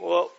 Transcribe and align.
Well, 0.00 0.32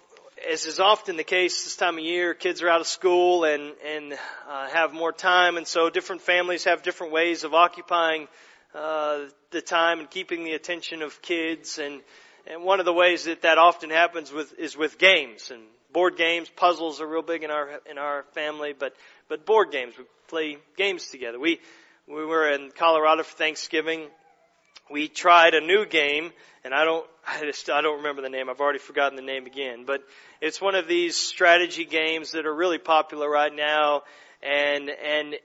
as 0.52 0.66
is 0.66 0.82
often 0.82 1.16
the 1.16 1.24
case 1.24 1.64
this 1.64 1.78
time 1.78 1.98
of 1.98 2.04
year, 2.04 2.34
kids 2.34 2.62
are 2.62 2.68
out 2.68 2.82
of 2.82 2.88
school 2.88 3.46
and 3.46 3.74
and 3.86 4.14
uh, 4.50 4.68
have 4.70 4.92
more 4.92 5.14
time, 5.14 5.56
and 5.56 5.66
so 5.66 5.90
different 5.90 6.22
families 6.22 6.66
have 6.66 6.84
different 6.84 7.14
ways 7.14 7.46
of 7.46 7.54
occupying 7.54 8.28
uh, 8.74 9.20
the 9.52 9.62
time 9.62 10.00
and 10.00 10.10
keeping 10.10 10.44
the 10.44 10.54
attention 10.54 11.02
of 11.02 11.22
kids. 11.22 11.80
And 11.80 12.02
and 12.48 12.64
one 12.64 12.80
of 12.80 12.86
the 12.86 12.94
ways 12.94 13.26
that 13.26 13.44
that 13.44 13.58
often 13.58 13.90
happens 13.90 14.32
with 14.32 14.60
is 14.60 14.76
with 14.76 14.98
games 14.98 15.52
and 15.52 15.62
board 15.94 16.18
games. 16.18 16.50
Puzzles 16.50 17.00
are 17.00 17.08
real 17.08 17.22
big 17.22 17.44
in 17.44 17.50
our 17.52 17.80
in 17.90 17.98
our 17.98 18.24
family, 18.34 18.74
but 18.78 18.94
but 19.30 19.46
board 19.46 19.72
games. 19.72 19.94
We 19.98 20.04
play 20.28 20.58
games 20.76 21.08
together. 21.08 21.40
We 21.40 21.62
we 22.08 22.26
were 22.26 22.50
in 22.50 22.72
Colorado 22.72 23.24
for 23.24 23.38
Thanksgiving. 23.38 24.08
We 24.90 25.08
tried 25.08 25.54
a 25.54 25.62
new 25.62 25.86
game 25.86 26.32
and 26.66 26.74
I 26.74 26.84
don't, 26.84 27.06
I 27.28 27.42
just, 27.42 27.70
I 27.70 27.82
don't 27.82 27.98
remember 27.98 28.24
the 28.24 28.30
name. 28.30 28.50
I've 28.50 28.60
already 28.60 28.80
forgotten 28.80 29.16
the 29.16 29.22
name 29.22 29.46
again, 29.46 29.86
but 29.86 30.04
it's 30.42 30.60
one 30.60 30.76
of 30.76 30.88
these 30.88 31.16
strategy 31.16 31.86
games 31.86 32.32
that 32.32 32.46
are 32.46 32.54
really 32.54 32.80
popular 32.80 33.30
right 33.30 33.54
now, 33.54 34.02
and 34.42 34.90
and 34.90 35.36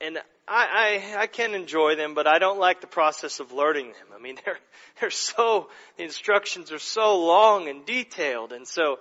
and 0.00 0.18
I, 0.46 1.02
I 1.16 1.22
I 1.22 1.26
can 1.26 1.54
enjoy 1.54 1.96
them, 1.96 2.14
but 2.14 2.26
I 2.26 2.38
don't 2.38 2.58
like 2.58 2.80
the 2.80 2.86
process 2.86 3.40
of 3.40 3.52
learning 3.52 3.86
them. 3.88 4.08
I 4.14 4.20
mean, 4.20 4.38
they're 4.44 4.58
they're 5.00 5.10
so 5.10 5.68
the 5.96 6.04
instructions 6.04 6.72
are 6.72 6.78
so 6.78 7.24
long 7.24 7.68
and 7.68 7.84
detailed, 7.84 8.52
and 8.52 8.68
so 8.68 8.98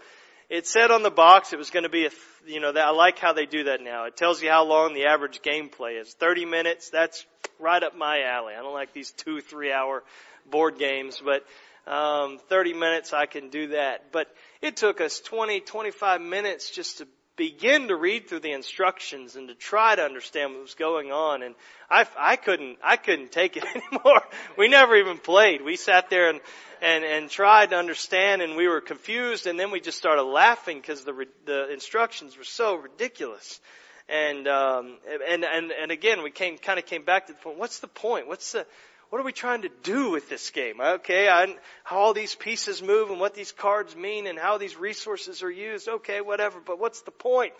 it 0.49 0.67
said 0.67 0.91
on 0.91 1.03
the 1.03 1.11
box 1.11 1.53
it 1.53 1.57
was 1.57 1.69
going 1.69 1.83
to 1.83 1.89
be 1.89 2.05
a 2.05 2.11
you 2.45 2.59
know 2.59 2.71
I 2.75 2.91
like 2.91 3.19
how 3.19 3.33
they 3.33 3.45
do 3.45 3.65
that 3.65 3.81
now. 3.81 4.05
It 4.05 4.15
tells 4.15 4.41
you 4.41 4.49
how 4.49 4.63
long 4.63 4.93
the 4.93 5.05
average 5.05 5.41
gameplay 5.41 5.99
is. 5.99 6.13
30 6.13 6.45
minutes. 6.45 6.89
That's 6.89 7.25
right 7.59 7.81
up 7.81 7.95
my 7.95 8.23
alley. 8.23 8.53
I 8.53 8.61
don't 8.61 8.73
like 8.73 8.93
these 8.93 9.11
two 9.11 9.41
three 9.41 9.71
hour 9.71 10.03
board 10.49 10.77
games, 10.77 11.21
but 11.23 11.45
um, 11.87 12.39
30 12.49 12.73
minutes, 12.73 13.13
I 13.13 13.25
can 13.25 13.49
do 13.49 13.67
that. 13.69 14.11
But 14.11 14.27
it 14.61 14.77
took 14.77 15.01
us 15.01 15.19
20, 15.19 15.61
25 15.61 16.21
minutes 16.21 16.71
just 16.71 16.99
to 16.99 17.07
begin 17.35 17.89
to 17.89 17.95
read 17.95 18.27
through 18.27 18.39
the 18.39 18.53
instructions 18.53 19.35
and 19.35 19.49
to 19.49 19.55
try 19.55 19.95
to 19.95 20.01
understand 20.01 20.53
what 20.53 20.61
was 20.61 20.73
going 20.73 21.11
on. 21.11 21.43
And 21.43 21.53
I, 21.89 22.07
I 22.17 22.37
couldn't, 22.37 22.77
I 22.83 22.95
couldn't 22.95 23.31
take 23.31 23.57
it 23.57 23.65
anymore. 23.75 24.21
We 24.57 24.67
never 24.67 24.95
even 24.95 25.17
played. 25.17 25.61
We 25.61 25.75
sat 25.75 26.09
there 26.09 26.29
and, 26.29 26.39
and, 26.81 27.03
and 27.03 27.29
tried 27.29 27.71
to 27.71 27.75
understand 27.75 28.41
and 28.41 28.55
we 28.55 28.67
were 28.67 28.81
confused 28.81 29.47
and 29.47 29.59
then 29.59 29.71
we 29.71 29.79
just 29.79 29.97
started 29.97 30.23
laughing 30.23 30.79
because 30.79 31.03
the, 31.03 31.25
the 31.45 31.71
instructions 31.73 32.37
were 32.37 32.43
so 32.45 32.75
ridiculous. 32.75 33.59
And, 34.07 34.47
um, 34.47 34.97
and, 35.27 35.43
and, 35.43 35.71
and 35.71 35.91
again, 35.91 36.21
we 36.21 36.29
came, 36.29 36.57
kind 36.57 36.77
of 36.77 36.85
came 36.85 37.03
back 37.03 37.27
to 37.27 37.33
the 37.33 37.39
point, 37.39 37.57
what's 37.57 37.79
the 37.79 37.87
point? 37.87 38.27
What's 38.27 38.51
the, 38.51 38.65
what 39.09 39.19
are 39.19 39.23
we 39.23 39.31
trying 39.31 39.61
to 39.61 39.69
do 39.83 40.11
with 40.11 40.29
this 40.29 40.49
game? 40.49 40.81
Okay, 40.81 41.29
I, 41.29 41.55
how 41.83 41.97
all 41.97 42.13
these 42.13 42.35
pieces 42.35 42.81
move 42.81 43.11
and 43.11 43.19
what 43.19 43.33
these 43.33 43.51
cards 43.51 43.95
mean 43.95 44.27
and 44.27 44.37
how 44.37 44.57
these 44.57 44.75
resources 44.75 45.41
are 45.41 45.51
used. 45.51 45.87
Okay, 45.87 46.21
whatever. 46.21 46.59
But 46.63 46.79
what's 46.79 47.01
the 47.01 47.11
point? 47.11 47.53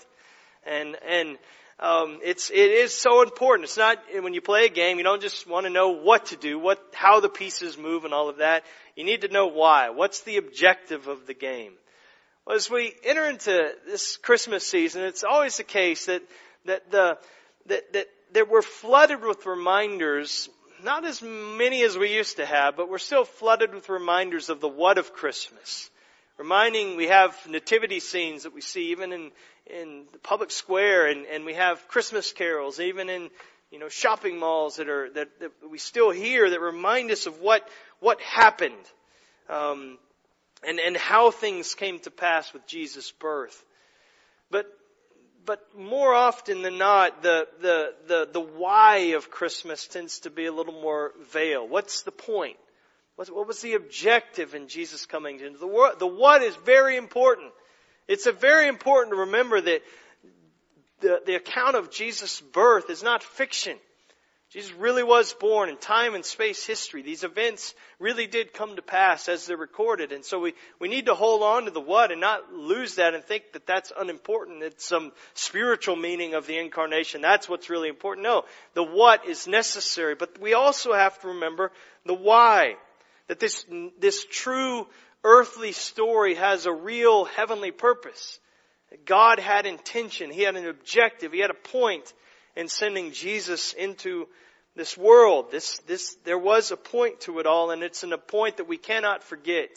And 0.66 0.98
and 1.08 1.38
um, 1.80 2.20
it's 2.24 2.50
it 2.50 2.72
is 2.72 2.94
so 2.94 3.22
important. 3.22 3.66
It's 3.66 3.78
not 3.78 4.00
when 4.22 4.34
you 4.34 4.42
play 4.42 4.66
a 4.66 4.70
game, 4.70 4.98
you 4.98 5.04
don't 5.04 5.22
just 5.22 5.48
want 5.48 5.66
to 5.66 5.70
know 5.70 5.90
what 5.92 6.28
to 6.28 6.36
do, 6.36 6.58
what 6.58 6.80
how 6.94 7.20
the 7.20 7.30
pieces 7.30 7.78
move 7.78 8.06
and 8.06 8.14
all 8.14 8.28
of 8.28 8.38
that. 8.38 8.64
You 8.96 9.04
need 9.04 9.22
to 9.22 9.28
know 9.28 9.48
why. 9.48 9.92
What's 9.92 10.22
the 10.22 10.38
objective 10.38 11.08
of 11.08 11.28
the 11.28 11.34
game? 11.34 11.74
Well, 12.46 12.56
as 12.56 12.70
we 12.70 12.94
enter 13.04 13.26
into 13.26 13.74
this 13.88 14.18
Christmas 14.18 14.68
season, 14.68 15.04
it's 15.04 15.24
always 15.24 15.58
the 15.58 15.64
case 15.64 16.06
that 16.06 16.22
that 16.66 16.92
the 16.92 17.18
that 17.68 17.94
that 17.94 18.08
that 18.34 18.50
we're 18.50 18.62
flooded 18.62 19.22
with 19.22 19.46
reminders 19.46 20.50
not 20.84 21.06
as 21.06 21.22
many 21.22 21.84
as 21.84 21.98
we 21.98 22.14
used 22.14 22.38
to 22.38 22.46
have, 22.46 22.76
but 22.78 22.90
we're 22.90 22.98
still 22.98 23.26
flooded 23.26 23.74
with 23.74 23.90
reminders 23.90 24.50
of 24.50 24.62
the 24.62 24.68
what 24.68 24.98
of 24.98 25.14
Christmas. 25.14 25.90
Reminding 26.38 26.98
we 26.98 27.08
have 27.08 27.36
nativity 27.48 28.00
scenes 28.00 28.44
that 28.44 28.54
we 28.54 28.62
see 28.62 28.92
even 28.92 29.14
in, 29.14 29.32
in 29.66 30.04
the 30.12 30.20
public 30.20 30.52
square 30.52 31.08
and, 31.08 31.26
and 31.26 31.46
we 31.46 31.54
have 31.54 31.88
Christmas 31.88 32.34
carols 32.34 32.80
even 32.80 33.10
in, 33.10 33.30
you 33.72 33.80
know, 33.80 33.88
shopping 33.90 34.38
malls 34.38 34.76
that 34.76 34.90
are, 34.90 35.10
that, 35.12 35.40
that 35.40 35.52
we 35.70 35.78
still 35.78 36.12
hear 36.12 36.50
that 36.50 36.60
remind 36.60 37.10
us 37.10 37.26
of 37.26 37.40
what, 37.40 37.68
what 38.00 38.20
happened, 38.20 38.74
um, 39.50 39.98
and, 40.68 40.80
and 40.80 40.96
how 40.98 41.32
things 41.32 41.76
came 41.76 42.00
to 42.00 42.12
pass 42.12 42.54
with 42.54 42.66
Jesus' 42.68 43.12
birth. 43.12 43.64
But 44.50 44.68
but 45.46 45.62
more 45.78 46.14
often 46.14 46.62
than 46.64 46.78
not, 46.78 47.22
the, 47.22 47.48
the, 47.62 47.94
the, 48.08 48.30
the 48.34 48.40
why 48.40 48.98
of 49.16 49.30
Christmas 49.30 49.88
tends 49.88 50.22
to 50.22 50.30
be 50.30 50.46
a 50.48 50.52
little 50.52 50.74
more 50.74 51.12
veiled. 51.32 51.70
What's 51.70 52.02
the 52.02 52.12
point? 52.12 52.58
What, 53.16 53.34
what 53.34 53.48
was 53.48 53.62
the 53.62 53.76
objective 53.76 54.56
in 54.56 54.68
Jesus 54.68 55.06
coming 55.06 55.40
into 55.40 55.60
the 55.60 55.68
world? 55.68 56.00
The 56.00 56.08
what 56.08 56.42
is 56.42 56.56
very 56.66 56.98
important. 56.98 57.52
It's 58.08 58.28
very 58.28 58.68
important 58.68 59.14
to 59.14 59.22
remember 59.22 59.62
that 59.62 59.82
the, 61.02 61.22
the 61.26 61.36
account 61.36 61.76
of 61.76 61.92
Jesus' 61.92 62.42
birth 62.42 62.90
is 62.90 63.04
not 63.04 63.24
fiction. 63.24 63.78
Jesus 64.56 64.72
really 64.72 65.04
was 65.04 65.34
born 65.34 65.68
in 65.68 65.76
time 65.76 66.16
and 66.16 66.24
space 66.24 66.66
history. 66.66 67.02
These 67.02 67.26
events 67.26 67.76
really 68.00 68.26
did 68.26 68.54
come 68.54 68.78
to 68.78 68.82
pass 68.82 69.28
as 69.28 69.46
they're 69.46 69.58
recorded. 69.58 70.14
And 70.14 70.24
so 70.24 70.40
we, 70.40 70.54
we 70.80 70.88
need 70.88 71.08
to 71.08 71.14
hold 71.14 71.44
on 71.44 71.66
to 71.66 71.72
the 71.72 71.82
what 71.82 72.14
and 72.14 72.22
not 72.22 72.54
lose 72.54 72.96
that 72.96 73.14
and 73.14 73.22
think 73.22 73.52
that 73.52 73.68
that's 73.68 73.92
unimportant. 74.00 74.64
It's 74.64 74.86
some 74.86 75.12
spiritual 75.34 75.98
meaning 75.98 76.36
of 76.36 76.48
the 76.48 76.58
incarnation. 76.58 77.20
That's 77.20 77.50
what's 77.50 77.70
really 77.70 77.90
important. 77.90 78.24
No, 78.24 78.46
the 78.76 78.84
what 78.84 79.28
is 79.28 79.46
necessary. 79.46 80.16
But 80.16 80.40
we 80.40 80.54
also 80.54 80.94
have 80.94 81.20
to 81.20 81.28
remember 81.28 81.74
the 82.06 82.14
why. 82.14 82.76
That 83.28 83.42
this, 83.42 83.66
this 84.00 84.24
true 84.24 84.88
earthly 85.26 85.74
story 85.74 86.36
has 86.36 86.66
a 86.66 86.72
real 86.72 87.26
heavenly 87.26 87.72
purpose. 87.72 88.40
God 89.04 89.38
had 89.38 89.66
intention. 89.66 90.32
He 90.32 90.44
had 90.44 90.56
an 90.56 90.66
objective. 90.66 91.34
He 91.34 91.40
had 91.42 91.50
a 91.50 91.56
point 91.56 92.14
in 92.56 92.70
sending 92.70 93.12
Jesus 93.12 93.74
into 93.74 94.30
this 94.76 94.98
world. 94.98 95.52
This, 95.52 95.80
this, 95.88 96.16
there 96.26 96.38
was 96.38 96.72
a 96.72 96.78
point 96.78 97.22
to 97.22 97.40
it 97.40 97.46
all, 97.46 97.72
and 97.72 97.84
it's 97.84 98.04
an, 98.04 98.14
a 98.14 98.18
point 98.18 98.58
that 98.58 98.68
we 98.68 98.78
cannot 98.78 99.24
forget. 99.24 99.70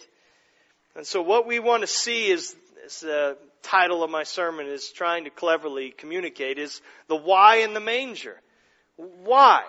And 0.96 1.06
so 1.06 1.22
what 1.22 1.46
we 1.46 1.58
want 1.58 1.82
to 1.82 1.86
see 1.86 2.28
is, 2.28 2.54
is 2.84 3.00
the 3.00 3.38
title 3.62 4.02
of 4.02 4.10
my 4.10 4.24
sermon 4.24 4.66
is 4.66 4.90
trying 4.90 5.24
to 5.24 5.30
cleverly 5.30 5.90
communicate 5.90 6.58
is 6.58 6.80
the 7.06 7.16
why 7.16 7.56
in 7.56 7.74
the 7.74 7.80
manger. 7.80 8.40
Why? 8.96 9.62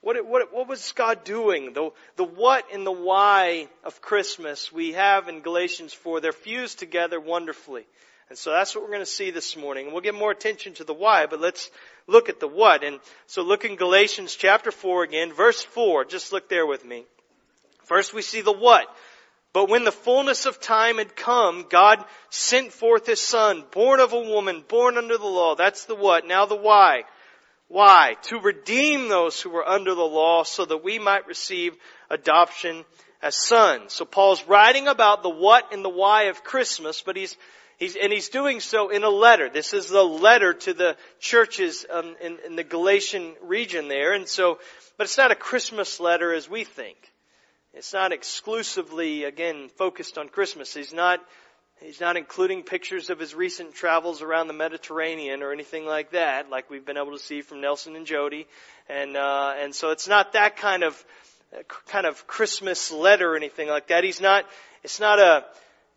What, 0.00 0.26
what, 0.26 0.52
what 0.52 0.68
was 0.68 0.92
God 0.92 1.24
doing? 1.24 1.72
The, 1.74 1.90
the 2.16 2.24
what 2.24 2.72
and 2.72 2.86
the 2.86 2.92
why 2.92 3.68
of 3.84 4.00
Christmas 4.00 4.72
we 4.72 4.92
have 4.92 5.28
in 5.28 5.40
Galatians 5.40 5.92
4. 5.92 6.20
They're 6.20 6.32
fused 6.32 6.78
together 6.78 7.20
wonderfully. 7.20 7.86
And 8.32 8.38
so 8.38 8.50
that's 8.50 8.74
what 8.74 8.82
we're 8.82 8.92
going 8.92 9.00
to 9.00 9.04
see 9.06 9.30
this 9.30 9.58
morning. 9.58 9.84
And 9.84 9.92
we'll 9.92 10.00
get 10.00 10.14
more 10.14 10.30
attention 10.30 10.72
to 10.76 10.84
the 10.84 10.94
why, 10.94 11.26
but 11.26 11.38
let's 11.38 11.70
look 12.06 12.30
at 12.30 12.40
the 12.40 12.48
what. 12.48 12.82
And 12.82 12.98
so 13.26 13.42
look 13.42 13.66
in 13.66 13.76
Galatians 13.76 14.34
chapter 14.34 14.72
4 14.72 15.04
again, 15.04 15.34
verse 15.34 15.62
4. 15.62 16.06
Just 16.06 16.32
look 16.32 16.48
there 16.48 16.64
with 16.64 16.82
me. 16.82 17.04
First 17.84 18.14
we 18.14 18.22
see 18.22 18.40
the 18.40 18.50
what. 18.50 18.86
But 19.52 19.68
when 19.68 19.84
the 19.84 19.92
fullness 19.92 20.46
of 20.46 20.62
time 20.62 20.96
had 20.96 21.14
come, 21.14 21.66
God 21.68 22.02
sent 22.30 22.72
forth 22.72 23.04
His 23.04 23.20
Son, 23.20 23.64
born 23.70 24.00
of 24.00 24.14
a 24.14 24.20
woman, 24.20 24.64
born 24.66 24.96
under 24.96 25.18
the 25.18 25.26
law. 25.26 25.54
That's 25.54 25.84
the 25.84 25.94
what. 25.94 26.26
Now 26.26 26.46
the 26.46 26.56
why. 26.56 27.02
Why? 27.68 28.16
To 28.28 28.40
redeem 28.40 29.10
those 29.10 29.42
who 29.42 29.50
were 29.50 29.68
under 29.68 29.94
the 29.94 30.00
law 30.00 30.44
so 30.44 30.64
that 30.64 30.82
we 30.82 30.98
might 30.98 31.26
receive 31.26 31.76
adoption 32.08 32.86
as 33.20 33.36
sons. 33.36 33.92
So 33.92 34.06
Paul's 34.06 34.42
writing 34.48 34.88
about 34.88 35.22
the 35.22 35.28
what 35.28 35.74
and 35.74 35.84
the 35.84 35.90
why 35.90 36.24
of 36.24 36.42
Christmas, 36.42 37.02
but 37.02 37.16
he's 37.16 37.36
He's, 37.78 37.96
and 37.96 38.12
he's 38.12 38.28
doing 38.28 38.60
so 38.60 38.90
in 38.90 39.02
a 39.02 39.08
letter. 39.08 39.48
This 39.48 39.72
is 39.72 39.88
the 39.88 40.02
letter 40.02 40.54
to 40.54 40.74
the 40.74 40.96
churches 41.18 41.84
um, 41.90 42.14
in, 42.20 42.38
in 42.46 42.56
the 42.56 42.64
Galatian 42.64 43.34
region 43.42 43.88
there. 43.88 44.12
And 44.12 44.28
so, 44.28 44.58
but 44.96 45.04
it's 45.04 45.18
not 45.18 45.32
a 45.32 45.36
Christmas 45.36 45.98
letter 45.98 46.32
as 46.32 46.48
we 46.48 46.64
think. 46.64 46.96
It's 47.74 47.92
not 47.92 48.12
exclusively, 48.12 49.24
again, 49.24 49.68
focused 49.76 50.18
on 50.18 50.28
Christmas. 50.28 50.74
He's 50.74 50.92
not, 50.92 51.20
he's 51.80 52.00
not 52.00 52.16
including 52.16 52.62
pictures 52.62 53.08
of 53.08 53.18
his 53.18 53.34
recent 53.34 53.74
travels 53.74 54.20
around 54.20 54.46
the 54.46 54.52
Mediterranean 54.52 55.42
or 55.42 55.52
anything 55.52 55.86
like 55.86 56.12
that, 56.12 56.50
like 56.50 56.68
we've 56.68 56.84
been 56.84 56.98
able 56.98 57.12
to 57.12 57.18
see 57.18 57.40
from 57.40 57.62
Nelson 57.62 57.96
and 57.96 58.06
Jody. 58.06 58.46
And, 58.88 59.16
uh, 59.16 59.54
and 59.58 59.74
so 59.74 59.90
it's 59.90 60.06
not 60.06 60.34
that 60.34 60.56
kind 60.56 60.84
of, 60.84 61.02
kind 61.86 62.06
of 62.06 62.26
Christmas 62.26 62.92
letter 62.92 63.32
or 63.32 63.36
anything 63.36 63.68
like 63.68 63.88
that. 63.88 64.04
He's 64.04 64.20
not, 64.20 64.44
it's 64.84 65.00
not 65.00 65.18
a, 65.18 65.44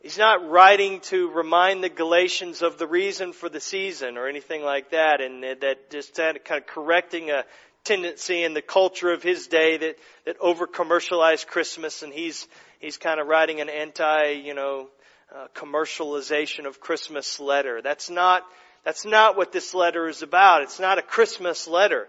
He's 0.05 0.19
not 0.19 0.47
writing 0.47 0.99
to 1.05 1.31
remind 1.31 1.83
the 1.83 1.89
Galatians 1.89 2.61
of 2.61 2.77
the 2.77 2.85
reason 2.85 3.33
for 3.33 3.49
the 3.49 3.59
season 3.59 4.19
or 4.19 4.27
anything 4.27 4.61
like 4.61 4.91
that, 4.91 5.19
and 5.19 5.41
that 5.41 5.89
just 5.89 6.13
kind 6.13 6.37
of 6.37 6.67
correcting 6.67 7.31
a 7.31 7.43
tendency 7.83 8.43
in 8.43 8.53
the 8.53 8.61
culture 8.61 9.11
of 9.11 9.23
his 9.23 9.47
day 9.47 9.77
that, 9.77 9.97
that 10.27 10.37
over 10.39 10.67
commercialized 10.67 11.47
Christmas, 11.47 12.03
and 12.03 12.13
he's, 12.13 12.47
he's 12.79 12.97
kind 12.97 13.19
of 13.19 13.25
writing 13.25 13.61
an 13.61 13.69
anti, 13.69 14.33
you 14.33 14.53
know, 14.53 14.89
uh, 15.35 15.47
commercialization 15.55 16.67
of 16.67 16.79
Christmas 16.79 17.39
letter. 17.39 17.81
That's 17.81 18.11
not, 18.11 18.43
that's 18.83 19.05
not 19.05 19.35
what 19.35 19.51
this 19.51 19.73
letter 19.73 20.07
is 20.07 20.21
about. 20.21 20.61
It's 20.61 20.79
not 20.79 20.99
a 20.99 21.01
Christmas 21.01 21.67
letter. 21.67 22.07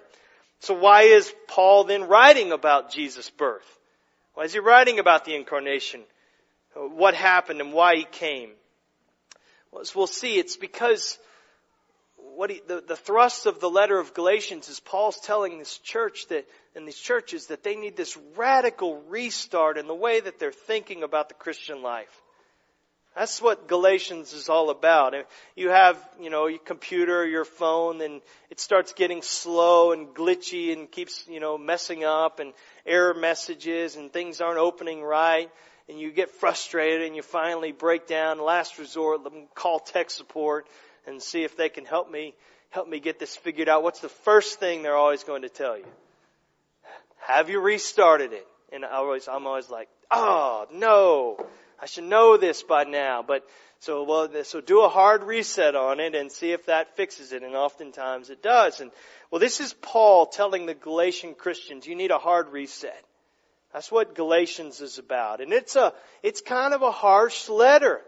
So 0.61 0.75
why 0.75 1.05
is 1.05 1.33
Paul 1.49 1.85
then 1.85 2.09
writing 2.09 2.53
about 2.53 2.93
Jesus' 2.93 3.31
birth? 3.31 3.79
Why 4.35 4.45
is 4.45 4.53
he 4.53 4.59
writing 4.59 4.99
about 4.99 5.25
the 5.25 5.35
incarnation? 5.35 6.03
Uh, 6.76 6.81
what 6.81 7.14
happened 7.14 7.61
and 7.61 7.73
why 7.73 7.96
he 7.96 8.05
came. 8.05 8.50
as 9.81 9.94
we'll 9.94 10.06
see, 10.06 10.38
it's 10.38 10.56
because 10.56 11.19
what 12.34 12.50
he, 12.50 12.61
the, 12.67 12.82
the 12.87 12.96
thrust 12.96 13.46
of 13.46 13.61
the 13.61 13.70
letter 13.70 13.99
of 13.99 14.12
Galatians 14.14 14.69
is 14.69 14.81
Paul's 14.81 15.19
telling 15.20 15.58
this 15.58 15.78
church 15.78 16.26
that, 16.28 16.46
and 16.75 16.87
these 16.87 16.99
churches 16.99 17.46
that 17.46 17.62
they 17.62 17.76
need 17.76 17.96
this 17.96 18.17
radical 18.37 19.00
restart 19.08 19.78
in 19.78 19.87
the 19.87 19.94
way 19.94 20.20
that 20.20 20.38
they're 20.38 20.52
thinking 20.52 21.02
about 21.02 21.28
the 21.28 21.34
Christian 21.34 21.82
life. 21.82 22.23
That's 23.17 23.40
what 23.40 23.67
Galatians 23.67 24.34
is 24.34 24.50
all 24.50 24.69
about. 24.69 25.14
You 25.55 25.70
have, 25.70 25.96
you 26.20 26.28
know, 26.28 26.49
your 26.49 26.58
computer, 26.58 27.26
your 27.26 27.46
phone, 27.46 28.02
and 28.02 28.20
it 28.50 28.61
starts 28.61 28.93
getting 28.93 29.23
slow 29.23 29.93
and 29.93 30.08
glitchy 30.08 30.75
and 30.75 30.90
keeps, 30.90 31.26
you 31.26 31.40
know, 31.40 31.56
messing 31.56 32.05
up 32.05 32.40
and 32.40 32.52
error 32.84 33.14
messages 33.14 33.96
and 33.96 34.12
things 34.12 34.43
aren't 34.43 34.58
opening 34.58 35.02
right. 35.02 35.50
And 35.88 36.00
you 36.00 36.11
get 36.11 36.31
frustrated 36.31 37.03
and 37.06 37.15
you 37.15 37.23
finally 37.23 37.73
break 37.73 38.06
down. 38.06 38.41
Last 38.41 38.79
resort, 38.79 39.23
let 39.23 39.33
them 39.33 39.47
call 39.55 39.79
tech 39.79 40.11
support 40.11 40.67
and 41.06 41.23
see 41.23 41.44
if 41.44 41.56
they 41.56 41.69
can 41.69 41.85
help 41.85 42.11
me, 42.11 42.35
help 42.71 42.88
me 42.88 42.99
get 42.99 43.19
this 43.19 43.37
figured 43.37 43.69
out. 43.69 43.83
What's 43.83 44.00
the 44.00 44.09
first 44.09 44.59
thing 44.59 44.83
they're 44.83 44.97
always 44.97 45.23
going 45.23 45.43
to 45.43 45.49
tell 45.49 45.79
you? 45.79 45.87
Have 47.27 47.50
you 47.50 47.61
restarted 47.61 48.33
it? 48.33 48.47
And 48.73 48.85
I 48.85 48.93
always, 48.93 49.29
I'm 49.29 49.47
always 49.47 49.71
like, 49.71 49.88
oh, 50.11 50.67
no. 50.73 51.47
I 51.81 51.87
should 51.87 52.05
know 52.05 52.37
this 52.37 52.62
by 52.62 52.85
now. 52.85 53.23
But 53.23 53.44
so 53.79 54.03
well, 54.05 54.29
so 54.44 54.61
do 54.61 54.83
a 54.83 54.88
hard 54.88 55.23
reset 55.23 55.77
on 55.77 56.00
it 56.00 56.15
and 56.15 56.33
see 56.33 56.53
if 56.53 56.67
that 56.67 56.97
fixes 56.97 57.33
it. 57.33 57.43
And 57.43 57.55
oftentimes 57.55 58.31
it 58.31 58.43
does. 58.43 58.81
And 58.81 58.91
well, 59.31 59.41
this 59.41 59.61
is 59.61 59.73
Paul 59.73 60.27
telling 60.27 60.67
the 60.67 60.75
Galatian 60.75 61.35
Christians, 61.35 61.87
you 61.87 61.94
need 61.94 62.11
a 62.11 62.19
hard 62.19 62.49
reset. 62.50 63.05
That's 63.76 63.93
what 63.93 64.14
Galatians 64.14 64.81
is 64.81 64.96
about. 64.96 65.43
And 65.43 65.52
it's 65.52 65.76
a, 65.76 65.93
it's 66.23 66.40
kind 66.40 66.73
of 66.73 66.81
a 66.81 66.90
harsh 66.90 67.50
letter. 67.50 68.00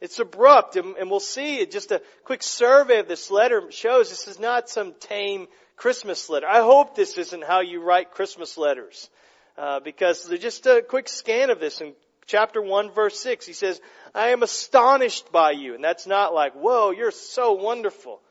It's 0.00 0.18
abrupt, 0.18 0.76
and, 0.76 0.96
and 0.96 1.10
we'll 1.10 1.20
see. 1.20 1.66
Just 1.66 1.92
a 1.92 2.00
quick 2.24 2.42
survey 2.42 3.00
of 3.00 3.06
this 3.06 3.30
letter 3.30 3.70
shows 3.70 4.08
this 4.08 4.26
is 4.28 4.40
not 4.40 4.70
some 4.70 4.94
tame 4.98 5.46
Christmas 5.76 6.30
letter. 6.30 6.46
I 6.46 6.60
hope 6.60 6.96
this 6.96 7.18
isn't 7.18 7.44
how 7.44 7.60
you 7.60 7.82
write 7.82 8.12
Christmas 8.12 8.56
letters, 8.56 9.10
uh, 9.58 9.80
because 9.80 10.26
just 10.40 10.64
a 10.64 10.80
quick 10.80 11.06
scan 11.06 11.50
of 11.50 11.60
this, 11.60 11.82
in 11.82 11.92
chapter 12.24 12.62
1 12.62 12.92
verse 12.92 13.20
6, 13.20 13.44
he 13.44 13.52
says, 13.52 13.78
I 14.14 14.28
am 14.28 14.42
astonished 14.42 15.30
by 15.30 15.50
you. 15.50 15.74
And 15.74 15.84
that's 15.84 16.06
not 16.06 16.32
like, 16.32 16.54
whoa, 16.54 16.92
you're 16.92 17.10
so 17.10 17.52
wonderful. 17.52 18.22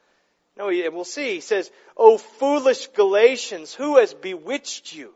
No, 0.57 0.69
we'll 0.69 1.03
see. 1.03 1.35
He 1.35 1.41
says, 1.41 1.69
O 1.95 2.17
foolish 2.17 2.87
Galatians, 2.87 3.75
who 3.75 3.99
has 3.99 4.15
bewitched 4.15 4.91
you? 4.91 5.13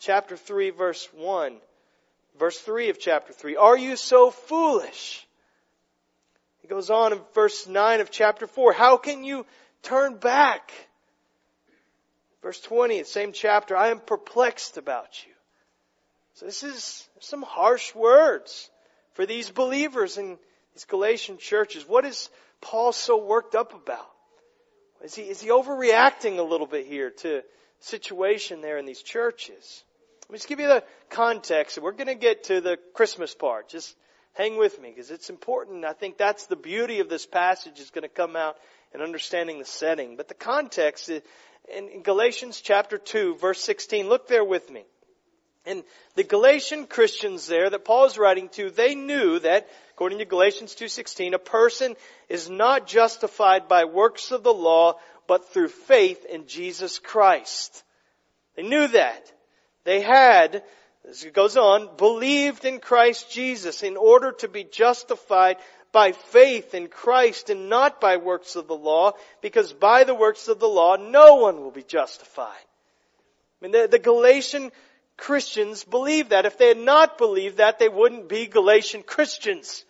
Chapter 0.00 0.36
3 0.36 0.70
verse 0.70 1.08
1. 1.14 1.56
Verse 2.38 2.58
3 2.58 2.88
of 2.88 2.98
chapter 2.98 3.32
3. 3.32 3.56
Are 3.56 3.76
you 3.76 3.96
so 3.96 4.30
foolish? 4.30 5.26
He 6.62 6.68
goes 6.68 6.90
on 6.90 7.12
in 7.12 7.20
verse 7.34 7.66
9 7.66 8.00
of 8.00 8.10
chapter 8.10 8.46
4. 8.46 8.72
How 8.72 8.96
can 8.96 9.24
you 9.24 9.44
turn 9.82 10.16
back? 10.16 10.72
Verse 12.42 12.60
20, 12.60 13.00
the 13.00 13.04
same 13.04 13.32
chapter. 13.32 13.76
I 13.76 13.88
am 13.88 14.00
perplexed 14.00 14.78
about 14.78 15.26
you. 15.26 15.32
So 16.34 16.46
this 16.46 16.62
is 16.62 17.06
some 17.20 17.42
harsh 17.42 17.94
words 17.94 18.70
for 19.12 19.26
these 19.26 19.50
believers 19.50 20.16
in 20.16 20.38
these 20.74 20.86
Galatian 20.86 21.36
churches. 21.36 21.86
What 21.86 22.06
is 22.06 22.30
Paul 22.62 22.92
so 22.92 23.22
worked 23.22 23.54
up 23.54 23.74
about? 23.74 24.10
Is 25.02 25.14
he, 25.14 25.22
is 25.22 25.42
he 25.42 25.50
overreacting 25.50 26.38
a 26.38 26.42
little 26.42 26.66
bit 26.66 26.86
here 26.86 27.10
to 27.10 27.42
situation 27.80 28.62
there 28.62 28.78
in 28.78 28.86
these 28.86 29.02
churches? 29.02 29.84
Let 30.30 30.34
me 30.34 30.38
just 30.38 30.48
give 30.48 30.60
you 30.60 30.68
the 30.68 30.84
context. 31.08 31.76
We're 31.76 31.90
going 31.90 32.06
to 32.06 32.14
get 32.14 32.44
to 32.44 32.60
the 32.60 32.78
Christmas 32.94 33.34
part. 33.34 33.68
Just 33.68 33.96
hang 34.34 34.58
with 34.58 34.80
me 34.80 34.90
because 34.90 35.10
it's 35.10 35.28
important. 35.28 35.84
I 35.84 35.92
think 35.92 36.18
that's 36.18 36.46
the 36.46 36.54
beauty 36.54 37.00
of 37.00 37.08
this 37.08 37.26
passage 37.26 37.80
is 37.80 37.90
going 37.90 38.02
to 38.02 38.08
come 38.08 38.36
out 38.36 38.56
in 38.94 39.00
understanding 39.00 39.58
the 39.58 39.64
setting. 39.64 40.14
But 40.14 40.28
the 40.28 40.34
context 40.34 41.10
in 41.10 42.02
Galatians 42.04 42.60
chapter 42.60 42.96
2 42.96 43.38
verse 43.38 43.60
16, 43.60 44.08
look 44.08 44.28
there 44.28 44.44
with 44.44 44.70
me. 44.70 44.84
And 45.66 45.82
the 46.14 46.22
Galatian 46.22 46.86
Christians 46.86 47.48
there 47.48 47.68
that 47.68 47.84
Paul 47.84 48.04
is 48.04 48.16
writing 48.16 48.50
to, 48.50 48.70
they 48.70 48.94
knew 48.94 49.40
that, 49.40 49.68
according 49.94 50.18
to 50.18 50.26
Galatians 50.26 50.76
2.16, 50.76 51.34
a 51.34 51.40
person 51.40 51.96
is 52.28 52.48
not 52.48 52.86
justified 52.86 53.66
by 53.66 53.84
works 53.84 54.30
of 54.30 54.44
the 54.44 54.54
law, 54.54 54.94
but 55.26 55.52
through 55.52 55.70
faith 55.70 56.24
in 56.24 56.46
Jesus 56.46 57.00
Christ. 57.00 57.82
They 58.54 58.62
knew 58.62 58.86
that. 58.86 59.32
They 59.84 60.00
had, 60.00 60.62
as 61.08 61.24
it 61.24 61.32
goes 61.32 61.56
on, 61.56 61.96
believed 61.96 62.64
in 62.64 62.80
Christ 62.80 63.30
Jesus 63.30 63.82
in 63.82 63.96
order 63.96 64.32
to 64.32 64.48
be 64.48 64.64
justified 64.64 65.56
by 65.92 66.12
faith 66.12 66.74
in 66.74 66.88
Christ 66.88 67.50
and 67.50 67.68
not 67.68 68.00
by 68.00 68.16
works 68.16 68.56
of 68.56 68.68
the 68.68 68.76
law, 68.76 69.12
because 69.40 69.72
by 69.72 70.04
the 70.04 70.14
works 70.14 70.48
of 70.48 70.60
the 70.60 70.68
law 70.68 70.96
no 70.96 71.36
one 71.36 71.60
will 71.60 71.70
be 71.72 71.82
justified. 71.82 72.46
I 73.60 73.64
mean, 73.64 73.72
the, 73.72 73.88
the 73.90 73.98
Galatian 73.98 74.70
Christians 75.16 75.84
believed 75.84 76.30
that. 76.30 76.46
If 76.46 76.58
they 76.58 76.68
had 76.68 76.78
not 76.78 77.18
believed 77.18 77.58
that, 77.58 77.78
they 77.78 77.88
wouldn't 77.88 78.28
be 78.28 78.46
Galatian 78.46 79.02
Christians. 79.02 79.84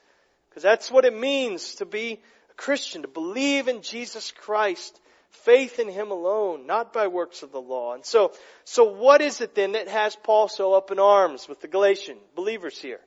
Because 0.48 0.62
that's 0.62 0.90
what 0.90 1.04
it 1.04 1.16
means 1.16 1.76
to 1.76 1.86
be 1.86 2.18
a 2.50 2.54
Christian, 2.54 3.02
to 3.02 3.08
believe 3.08 3.68
in 3.68 3.82
Jesus 3.82 4.32
Christ, 4.32 4.98
faith 5.30 5.78
in 5.78 5.88
Him 5.88 6.10
alone, 6.10 6.66
not 6.66 6.92
by 6.92 7.06
works 7.06 7.42
of 7.42 7.52
the 7.52 7.60
law. 7.60 7.94
And 7.94 8.04
so, 8.04 8.32
so 8.64 8.84
what 8.84 9.20
is 9.20 9.40
it 9.40 9.54
then 9.54 9.72
that 9.72 9.88
has 9.88 10.16
Paul 10.16 10.48
so 10.48 10.74
up 10.74 10.90
in 10.90 10.98
arms 10.98 11.48
with 11.48 11.60
the 11.60 11.68
Galatian 11.68 12.18
believers 12.34 12.78
here? 12.78 13.00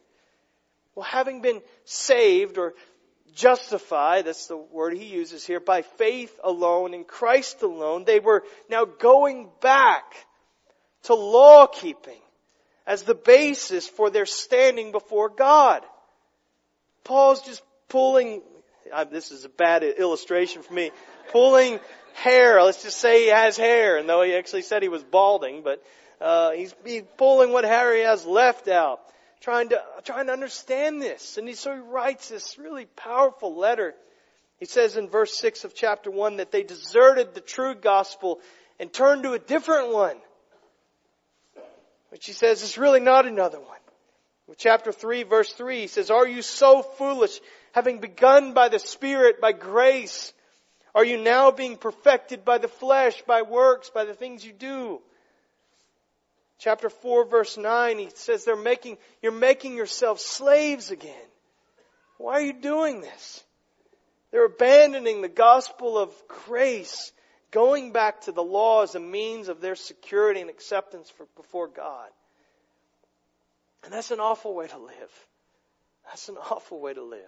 Well, 0.96 1.06
having 1.06 1.42
been 1.42 1.62
saved 1.86 2.58
or 2.58 2.74
justified, 3.34 4.26
that's 4.26 4.48
the 4.48 4.58
word 4.58 4.96
he 4.96 5.06
uses 5.06 5.46
here, 5.46 5.60
by 5.60 5.82
faith 5.82 6.40
alone 6.44 6.94
in 6.94 7.04
Christ 7.04 7.62
alone, 7.64 8.06
they 8.06 8.20
were 8.20 8.44
now 8.70 8.86
going 8.86 9.50
back 9.62 10.04
to 11.04 11.16
law 11.16 11.68
keeping 11.68 12.20
as 12.86 13.04
the 13.04 13.16
basis 13.16 13.88
for 13.88 14.10
their 14.10 14.26
standing 14.26 14.92
before 14.92 15.30
God. 15.30 15.84
Paul's 17.04 17.42
just 17.42 17.62
pulling, 17.90 18.42
this 19.12 19.32
is 19.32 19.46
a 19.46 19.50
bad 19.50 19.84
illustration 19.84 20.62
for 20.62 20.74
me, 20.74 20.92
pulling 21.32 21.80
hair. 22.14 22.62
Let's 22.62 22.84
just 22.84 22.98
say 22.98 23.24
he 23.24 23.30
has 23.30 23.58
hair, 23.58 23.98
and 23.98 24.08
though 24.08 24.24
he 24.24 24.36
actually 24.36 24.64
said 24.64 24.82
he 24.82 24.90
was 24.90 25.04
balding, 25.04 25.64
but 25.64 25.84
uh, 26.22 26.52
he's, 26.52 26.74
he's 26.86 27.04
pulling 27.18 27.52
what 27.52 27.66
hair 27.66 27.96
he 27.96 28.04
has 28.04 28.26
left 28.26 28.68
out, 28.68 29.02
trying 29.42 29.70
to 29.70 29.82
trying 30.04 30.28
to 30.28 30.34
understand 30.34 31.02
this. 31.02 31.38
And 31.38 31.48
he, 31.48 31.54
so 31.54 31.74
he 31.74 31.80
writes 31.80 32.30
this 32.30 32.58
really 32.58 32.86
powerful 32.86 33.56
letter. 33.56 33.94
He 34.60 34.66
says 34.66 34.96
in 34.96 35.10
verse 35.10 35.34
six 35.34 35.66
of 35.66 35.76
chapter 35.76 36.12
one 36.12 36.38
that 36.38 36.52
they 36.52 36.64
deserted 36.64 37.34
the 37.34 37.42
true 37.42 37.76
gospel 37.76 38.40
and 38.80 38.92
turned 38.92 39.24
to 39.24 39.34
a 39.34 39.40
different 39.40 39.94
one 39.94 40.18
which 42.14 42.28
he 42.28 42.32
says 42.32 42.62
is 42.62 42.78
really 42.78 43.00
not 43.00 43.26
another 43.26 43.60
one. 43.60 43.80
Chapter 44.58 44.92
3 44.92 45.24
verse 45.24 45.52
3 45.52 45.80
he 45.80 45.88
says, 45.88 46.12
Are 46.12 46.28
you 46.28 46.44
so 46.44 46.84
foolish, 46.84 47.40
having 47.74 48.00
begun 48.00 48.54
by 48.54 48.70
the 48.70 48.80
Spirit, 48.80 49.42
by 49.42 49.52
grace? 49.52 50.32
Are 50.96 51.04
you 51.04 51.18
now 51.18 51.52
being 51.52 51.76
perfected 51.76 52.46
by 52.46 52.60
the 52.60 52.68
flesh, 52.68 53.22
by 53.24 53.42
works, 53.42 53.90
by 53.90 54.06
the 54.06 54.14
things 54.14 54.46
you 54.46 54.54
do? 54.54 55.02
Chapter 56.60 56.90
4 56.90 57.26
verse 57.26 57.58
9 57.58 58.00
he 58.00 58.10
says 58.14 58.46
they're 58.46 58.56
making, 58.56 58.98
you're 59.22 59.32
making 59.34 59.76
yourselves 59.76 60.24
slaves 60.24 60.92
again. 60.92 61.28
Why 62.18 62.34
are 62.36 62.46
you 62.46 62.54
doing 62.54 63.02
this? 63.02 63.44
They're 64.32 64.46
abandoning 64.46 65.22
the 65.22 65.28
gospel 65.28 65.98
of 65.98 66.12
grace 66.48 67.12
going 67.52 67.92
back 67.92 68.22
to 68.22 68.32
the 68.32 68.44
law 68.44 68.84
as 68.84 68.96
a 68.96 69.00
means 69.00 69.50
of 69.50 69.62
their 69.62 69.76
security 69.76 70.42
and 70.42 70.50
acceptance 70.50 71.10
for, 71.10 71.28
before 71.36 71.68
God. 71.68 72.10
And 73.84 73.92
that's 73.92 74.12
an 74.12 74.20
awful 74.20 74.56
way 74.56 74.68
to 74.68 74.78
live. 74.78 75.28
That's 76.06 76.30
an 76.30 76.38
awful 76.38 76.80
way 76.80 76.94
to 76.94 77.04
live. 77.04 77.20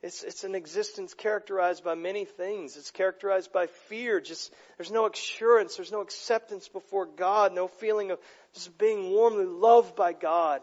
It's, 0.00 0.22
it's 0.22 0.44
an 0.44 0.54
existence 0.54 1.12
characterized 1.14 1.82
by 1.82 1.96
many 1.96 2.24
things. 2.24 2.76
It's 2.76 2.92
characterized 2.92 3.52
by 3.52 3.66
fear. 3.88 4.20
Just, 4.20 4.52
there's 4.76 4.92
no 4.92 5.06
assurance. 5.06 5.76
There's 5.76 5.90
no 5.90 6.02
acceptance 6.02 6.68
before 6.68 7.06
God. 7.06 7.52
No 7.52 7.66
feeling 7.66 8.12
of 8.12 8.20
just 8.54 8.78
being 8.78 9.10
warmly 9.10 9.46
loved 9.46 9.96
by 9.96 10.12
God. 10.12 10.60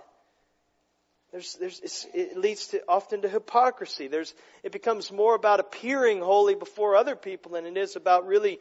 There's, 1.33 1.55
there's, 1.55 2.07
it 2.13 2.37
leads 2.37 2.67
to, 2.67 2.81
often 2.87 3.23
to 3.23 3.29
hypocrisy. 3.29 4.07
There's, 4.07 4.33
it 4.63 4.71
becomes 4.71 5.11
more 5.11 5.35
about 5.35 5.59
appearing 5.59 6.21
holy 6.21 6.55
before 6.55 6.95
other 6.95 7.17
people 7.17 7.51
than 7.51 7.65
it 7.65 7.75
is 7.75 7.97
about 7.97 8.25
really 8.25 8.59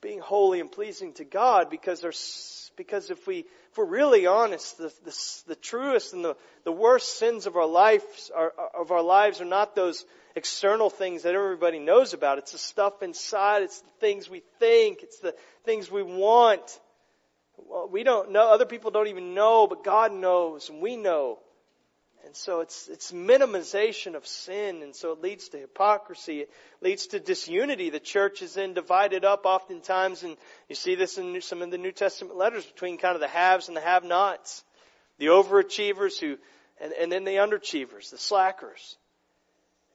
being 0.00 0.20
holy 0.20 0.60
and 0.60 0.70
pleasing 0.70 1.12
to 1.14 1.24
God 1.24 1.70
because 1.70 2.00
there's, 2.00 2.70
because 2.76 3.10
if 3.10 3.26
we, 3.26 3.38
if 3.38 3.78
we're 3.78 3.84
really 3.84 4.26
honest, 4.26 4.78
the, 4.78 4.92
the, 5.04 5.42
the 5.48 5.56
truest 5.56 6.12
and 6.12 6.24
the, 6.24 6.36
the 6.64 6.72
worst 6.72 7.18
sins 7.18 7.46
of 7.46 7.56
our 7.56 7.66
lives 7.66 8.30
are, 8.34 8.52
of 8.78 8.90
our 8.90 9.02
lives 9.02 9.40
are 9.40 9.46
not 9.46 9.74
those 9.74 10.04
external 10.34 10.90
things 10.90 11.22
that 11.22 11.34
everybody 11.34 11.78
knows 11.78 12.12
about. 12.12 12.38
It's 12.38 12.52
the 12.52 12.58
stuff 12.58 13.02
inside. 13.02 13.62
It's 13.62 13.80
the 13.80 13.90
things 14.00 14.28
we 14.28 14.42
think. 14.58 15.02
It's 15.02 15.18
the 15.20 15.34
things 15.64 15.90
we 15.90 16.02
want. 16.02 16.80
Well, 17.56 17.88
we 17.90 18.04
don't 18.04 18.32
know. 18.32 18.52
Other 18.52 18.66
people 18.66 18.90
don't 18.90 19.08
even 19.08 19.34
know, 19.34 19.66
but 19.66 19.82
God 19.82 20.12
knows 20.12 20.68
and 20.68 20.82
we 20.82 20.96
know. 20.96 21.38
And 22.26 22.34
so 22.34 22.60
it's, 22.60 22.88
it's 22.88 23.12
minimization 23.12 24.16
of 24.16 24.26
sin, 24.26 24.82
and 24.82 24.94
so 24.94 25.12
it 25.12 25.22
leads 25.22 25.48
to 25.50 25.58
hypocrisy. 25.58 26.40
It 26.40 26.50
leads 26.82 27.06
to 27.08 27.20
disunity. 27.20 27.88
The 27.88 28.00
church 28.00 28.42
is 28.42 28.54
then 28.54 28.74
divided 28.74 29.24
up 29.24 29.46
oftentimes, 29.46 30.24
and 30.24 30.36
you 30.68 30.74
see 30.74 30.96
this 30.96 31.18
in 31.18 31.40
some 31.40 31.62
of 31.62 31.70
the 31.70 31.78
New 31.78 31.92
Testament 31.92 32.36
letters 32.36 32.66
between 32.66 32.98
kind 32.98 33.14
of 33.14 33.20
the 33.20 33.28
haves 33.28 33.68
and 33.68 33.76
the 33.76 33.80
have-nots. 33.80 34.64
The 35.18 35.26
overachievers 35.26 36.18
who, 36.18 36.36
and, 36.80 36.92
and 36.92 37.12
then 37.12 37.24
the 37.24 37.36
underachievers, 37.36 38.10
the 38.10 38.18
slackers. 38.18 38.98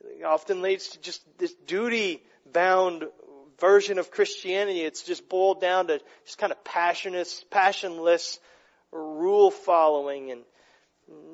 It 0.03 0.23
often 0.23 0.61
leads 0.61 0.87
to 0.89 1.01
just 1.01 1.21
this 1.37 1.53
duty-bound 1.67 3.03
version 3.59 3.99
of 3.99 4.09
Christianity. 4.09 4.81
It's 4.81 5.03
just 5.03 5.27
boiled 5.27 5.59
down 5.59 5.87
to 5.87 5.99
just 6.25 6.37
kind 6.37 6.51
of 6.53 6.63
passionless, 6.63 7.43
passionless 7.51 8.39
rule 8.91 9.51
following 9.51 10.31
and 10.31 10.41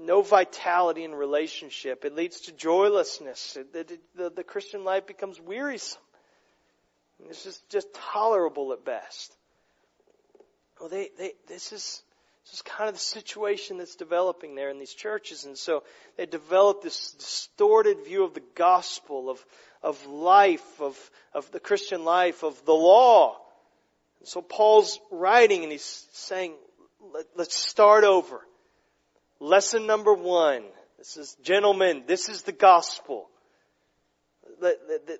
no 0.03 0.21
vitality 0.21 1.03
in 1.03 1.13
relationship. 1.13 2.05
It 2.05 2.15
leads 2.15 2.41
to 2.41 2.51
joylessness. 2.53 3.57
The, 3.73 4.29
the, 4.29 4.43
Christian 4.43 4.83
life 4.83 5.05
becomes 5.05 5.39
wearisome. 5.39 6.01
This 7.27 7.45
is 7.45 7.61
just 7.69 7.87
tolerable 7.93 8.73
at 8.73 8.85
best. 8.85 9.35
Well, 10.79 10.89
they, 10.89 11.09
they, 11.17 11.33
this 11.47 11.71
is, 11.73 12.03
this 12.45 12.53
is 12.55 12.61
kind 12.61 12.87
of 12.87 12.95
the 12.95 13.01
situation 13.01 13.77
that's 13.77 13.95
developing 13.95 14.55
there 14.55 14.69
in 14.69 14.79
these 14.79 14.93
churches. 14.93 15.45
And 15.45 15.57
so 15.57 15.83
they 16.15 16.25
develop 16.25 16.81
this 16.81 17.11
distorted 17.13 18.05
view 18.05 18.23
of 18.23 18.33
the 18.33 18.43
gospel, 18.55 19.29
of, 19.29 19.43
of 19.81 20.05
life, 20.05 20.79
of, 20.79 21.11
of 21.33 21.51
the 21.51 21.59
Christian 21.59 22.05
life, 22.05 22.43
of 22.43 22.63
the 22.65 22.73
law. 22.73 23.37
And 24.19 24.27
so 24.27 24.41
Paul's 24.41 24.99
writing 25.11 25.63
and 25.63 25.71
he's 25.71 26.07
saying, 26.13 26.53
Let, 27.13 27.25
let's 27.35 27.55
start 27.55 28.03
over. 28.03 28.41
Lesson 29.39 29.85
number 29.85 30.13
one. 30.13 30.63
This 30.97 31.17
is, 31.17 31.37
gentlemen, 31.43 32.03
this 32.07 32.27
is 32.27 32.43
the 32.43 32.51
gospel. 32.51 33.29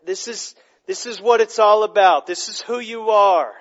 This 0.05 0.27
is, 0.27 0.55
this 0.87 1.05
is 1.05 1.21
what 1.21 1.41
it's 1.41 1.59
all 1.59 1.83
about. 1.83 2.25
This 2.25 2.49
is 2.49 2.61
who 2.61 2.79
you 2.79 3.09
are. 3.09 3.53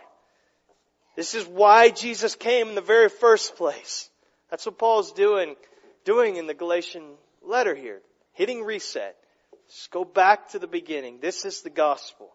This 1.14 1.34
is 1.34 1.44
why 1.46 1.90
Jesus 1.90 2.34
came 2.34 2.68
in 2.68 2.74
the 2.74 2.80
very 2.80 3.08
first 3.08 3.56
place. 3.56 4.10
That's 4.50 4.66
what 4.66 4.78
Paul's 4.78 5.12
doing, 5.12 5.56
doing 6.04 6.36
in 6.36 6.46
the 6.46 6.54
Galatian 6.54 7.02
letter 7.42 7.74
here. 7.74 8.00
Hitting 8.32 8.62
reset. 8.62 9.16
Just 9.68 9.90
go 9.90 10.04
back 10.04 10.50
to 10.50 10.58
the 10.58 10.66
beginning. 10.66 11.18
This 11.20 11.44
is 11.44 11.62
the 11.62 11.70
gospel. 11.70 12.28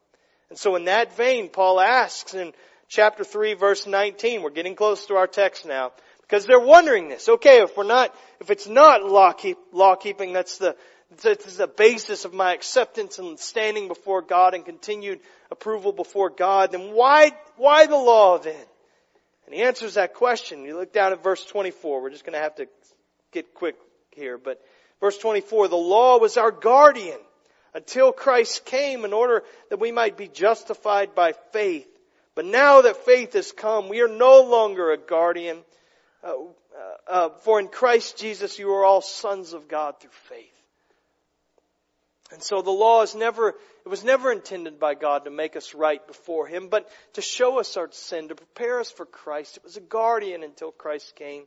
And 0.49 0.57
so 0.57 0.75
in 0.75 0.85
that 0.85 1.15
vein, 1.15 1.49
Paul 1.49 1.79
asks 1.79 2.33
in 2.33 2.53
chapter 2.89 3.23
3 3.23 3.53
verse 3.53 3.87
19, 3.87 4.41
we're 4.41 4.49
getting 4.49 4.75
close 4.75 5.05
to 5.05 5.15
our 5.15 5.27
text 5.27 5.65
now, 5.65 5.93
because 6.31 6.45
they're 6.45 6.61
wondering 6.61 7.09
this. 7.09 7.27
Okay, 7.27 7.61
if 7.61 7.75
we're 7.75 7.83
not, 7.83 8.15
if 8.39 8.49
it's 8.49 8.65
not 8.65 9.03
law, 9.03 9.33
keep, 9.33 9.57
law 9.73 9.95
keeping, 9.95 10.31
that's 10.31 10.59
the, 10.59 10.77
that's 11.21 11.57
the 11.57 11.67
basis 11.67 12.23
of 12.23 12.33
my 12.33 12.53
acceptance 12.53 13.19
and 13.19 13.37
standing 13.37 13.89
before 13.89 14.21
God 14.21 14.53
and 14.53 14.65
continued 14.65 15.19
approval 15.51 15.91
before 15.91 16.29
God, 16.29 16.71
then 16.71 16.93
why, 16.93 17.31
why 17.57 17.85
the 17.85 17.97
law 17.97 18.37
then? 18.37 18.65
And 19.45 19.53
he 19.53 19.61
answers 19.61 19.95
that 19.95 20.13
question. 20.13 20.63
You 20.63 20.77
look 20.77 20.93
down 20.93 21.11
at 21.11 21.21
verse 21.21 21.43
24. 21.43 22.01
We're 22.01 22.09
just 22.11 22.23
going 22.23 22.37
to 22.37 22.39
have 22.39 22.55
to 22.55 22.67
get 23.33 23.53
quick 23.53 23.75
here, 24.11 24.37
but 24.37 24.61
verse 25.01 25.17
24, 25.17 25.67
the 25.67 25.75
law 25.75 26.17
was 26.17 26.37
our 26.37 26.51
guardian 26.51 27.19
until 27.73 28.13
Christ 28.13 28.63
came 28.63 29.03
in 29.03 29.11
order 29.11 29.43
that 29.69 29.81
we 29.81 29.91
might 29.91 30.15
be 30.15 30.29
justified 30.29 31.13
by 31.13 31.33
faith. 31.51 31.89
But 32.35 32.45
now 32.45 32.83
that 32.83 33.03
faith 33.03 33.33
has 33.33 33.51
come, 33.51 33.89
we 33.89 33.99
are 33.99 34.07
no 34.07 34.43
longer 34.43 34.91
a 34.91 34.97
guardian 34.97 35.57
uh, 36.23 36.33
uh, 37.07 37.29
for 37.43 37.59
in 37.59 37.67
Christ 37.67 38.17
Jesus 38.17 38.59
you 38.59 38.71
are 38.71 38.85
all 38.85 39.01
sons 39.01 39.53
of 39.53 39.67
God 39.67 39.99
through 39.99 40.11
faith. 40.29 40.47
And 42.31 42.41
so 42.41 42.61
the 42.61 42.71
law 42.71 43.01
is 43.01 43.13
never, 43.13 43.49
it 43.49 43.89
was 43.89 44.05
never 44.05 44.31
intended 44.31 44.79
by 44.79 44.95
God 44.95 45.25
to 45.25 45.31
make 45.31 45.57
us 45.57 45.75
right 45.75 46.05
before 46.07 46.47
Him, 46.47 46.69
but 46.69 46.89
to 47.13 47.21
show 47.21 47.59
us 47.59 47.75
our 47.75 47.89
sin, 47.91 48.29
to 48.29 48.35
prepare 48.35 48.79
us 48.79 48.89
for 48.89 49.05
Christ. 49.05 49.57
It 49.57 49.63
was 49.63 49.75
a 49.75 49.81
guardian 49.81 50.43
until 50.43 50.71
Christ 50.71 51.15
came. 51.15 51.43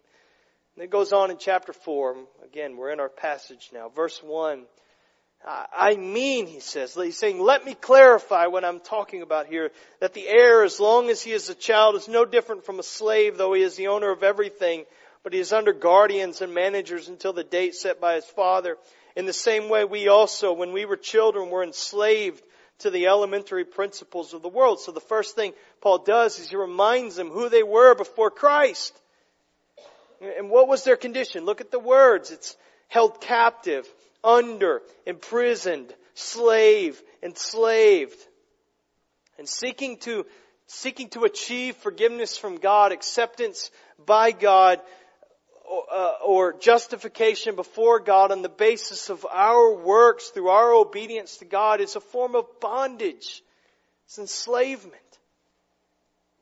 And 0.76 0.85
it 0.85 0.90
goes 0.90 1.12
on 1.12 1.31
in 1.31 1.38
chapter 1.38 1.73
4. 1.73 2.16
Again, 2.45 2.76
we're 2.76 2.90
in 2.90 3.00
our 3.00 3.09
passage 3.09 3.71
now. 3.73 3.88
Verse 3.88 4.21
1. 4.23 4.64
I 5.46 5.96
mean, 5.96 6.46
he 6.46 6.60
says, 6.60 6.94
he's 6.94 7.18
saying, 7.18 7.38
let 7.38 7.66
me 7.66 7.74
clarify 7.74 8.46
what 8.46 8.64
I'm 8.64 8.80
talking 8.80 9.20
about 9.20 9.46
here, 9.46 9.72
that 10.00 10.14
the 10.14 10.26
heir, 10.26 10.64
as 10.64 10.80
long 10.80 11.10
as 11.10 11.20
he 11.20 11.32
is 11.32 11.50
a 11.50 11.54
child, 11.54 11.96
is 11.96 12.08
no 12.08 12.24
different 12.24 12.64
from 12.64 12.78
a 12.78 12.82
slave, 12.82 13.36
though 13.36 13.52
he 13.52 13.62
is 13.62 13.76
the 13.76 13.88
owner 13.88 14.10
of 14.10 14.22
everything, 14.22 14.84
but 15.22 15.34
he 15.34 15.38
is 15.38 15.52
under 15.52 15.74
guardians 15.74 16.40
and 16.40 16.54
managers 16.54 17.08
until 17.08 17.34
the 17.34 17.44
date 17.44 17.74
set 17.74 18.00
by 18.00 18.14
his 18.14 18.24
father. 18.24 18.78
In 19.16 19.26
the 19.26 19.34
same 19.34 19.68
way, 19.68 19.84
we 19.84 20.08
also, 20.08 20.54
when 20.54 20.72
we 20.72 20.86
were 20.86 20.96
children, 20.96 21.50
were 21.50 21.62
enslaved 21.62 22.42
to 22.78 22.90
the 22.90 23.06
elementary 23.06 23.64
principles 23.64 24.32
of 24.32 24.40
the 24.40 24.48
world. 24.48 24.80
So 24.80 24.92
the 24.92 25.00
first 25.00 25.34
thing 25.34 25.52
Paul 25.82 25.98
does 25.98 26.38
is 26.38 26.48
he 26.48 26.56
reminds 26.56 27.16
them 27.16 27.28
who 27.28 27.50
they 27.50 27.62
were 27.62 27.94
before 27.94 28.30
Christ. 28.30 28.98
And 30.38 30.48
what 30.48 30.68
was 30.68 30.84
their 30.84 30.96
condition? 30.96 31.44
Look 31.44 31.60
at 31.60 31.70
the 31.70 31.78
words. 31.78 32.30
It's 32.30 32.56
held 32.88 33.20
captive 33.20 33.86
under, 34.25 34.83
imprisoned, 35.07 35.95
slave, 36.14 37.00
enslaved. 37.23 38.19
And 39.38 39.49
seeking 39.49 39.99
to, 39.99 40.26
seeking 40.66 41.09
to 41.11 41.25
achieve 41.25 41.76
forgiveness 41.76 42.38
from 42.38 42.57
God, 42.57 42.93
acceptance 42.93 43.71
by 44.04 44.31
God, 44.31 44.81
uh, 45.93 46.12
or 46.25 46.52
justification 46.52 47.57
before 47.57 47.99
God 48.00 48.33
on 48.33 48.43
the 48.43 48.49
basis 48.49 49.11
of 49.11 49.26
our 49.31 49.75
works 49.75 50.28
through 50.28 50.49
our 50.49 50.73
obedience 50.75 51.38
to 51.38 51.45
God 51.45 51.81
is 51.81 51.97
a 51.97 52.00
form 52.00 52.35
of 52.35 52.47
bondage. 52.61 53.43
It's 54.07 54.19
enslavement. 54.19 54.95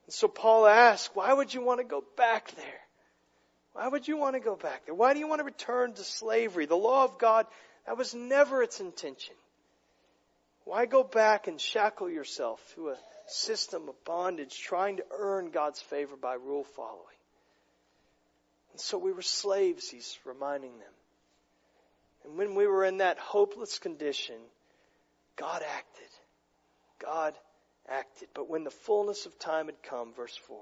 And 0.06 0.12
so 0.12 0.28
Paul 0.28 0.66
asks, 0.66 1.14
why 1.14 1.32
would 1.32 1.54
you 1.54 1.62
want 1.62 1.80
to 1.80 1.84
go 1.84 2.02
back 2.16 2.52
there? 2.56 2.80
Why 3.74 3.88
would 3.88 4.06
you 4.06 4.16
want 4.16 4.34
to 4.34 4.40
go 4.40 4.56
back 4.56 4.84
there? 4.84 4.94
Why 4.94 5.14
do 5.14 5.20
you 5.20 5.28
want 5.28 5.38
to 5.38 5.44
return 5.44 5.94
to 5.94 6.04
slavery? 6.04 6.66
The 6.66 6.74
law 6.74 7.04
of 7.04 7.18
God 7.18 7.46
that 7.86 7.96
was 7.96 8.14
never 8.14 8.62
its 8.62 8.80
intention. 8.80 9.34
Why 10.64 10.86
go 10.86 11.02
back 11.02 11.48
and 11.48 11.60
shackle 11.60 12.08
yourself 12.08 12.60
to 12.74 12.90
a 12.90 12.96
system 13.26 13.88
of 13.88 14.04
bondage 14.04 14.60
trying 14.60 14.98
to 14.98 15.04
earn 15.10 15.50
God's 15.50 15.80
favor 15.80 16.16
by 16.16 16.34
rule 16.34 16.64
following? 16.64 16.98
And 18.72 18.80
so 18.80 18.96
we 18.98 19.12
were 19.12 19.22
slaves, 19.22 19.90
he's 19.90 20.18
reminding 20.24 20.78
them. 20.78 20.92
And 22.24 22.38
when 22.38 22.54
we 22.54 22.66
were 22.66 22.84
in 22.84 22.98
that 22.98 23.18
hopeless 23.18 23.78
condition, 23.78 24.36
God 25.36 25.62
acted. 25.62 26.08
God 27.04 27.34
acted. 27.88 28.28
But 28.32 28.48
when 28.48 28.64
the 28.64 28.70
fullness 28.70 29.26
of 29.26 29.38
time 29.38 29.66
had 29.66 29.82
come, 29.82 30.12
verse 30.14 30.36
4, 30.46 30.58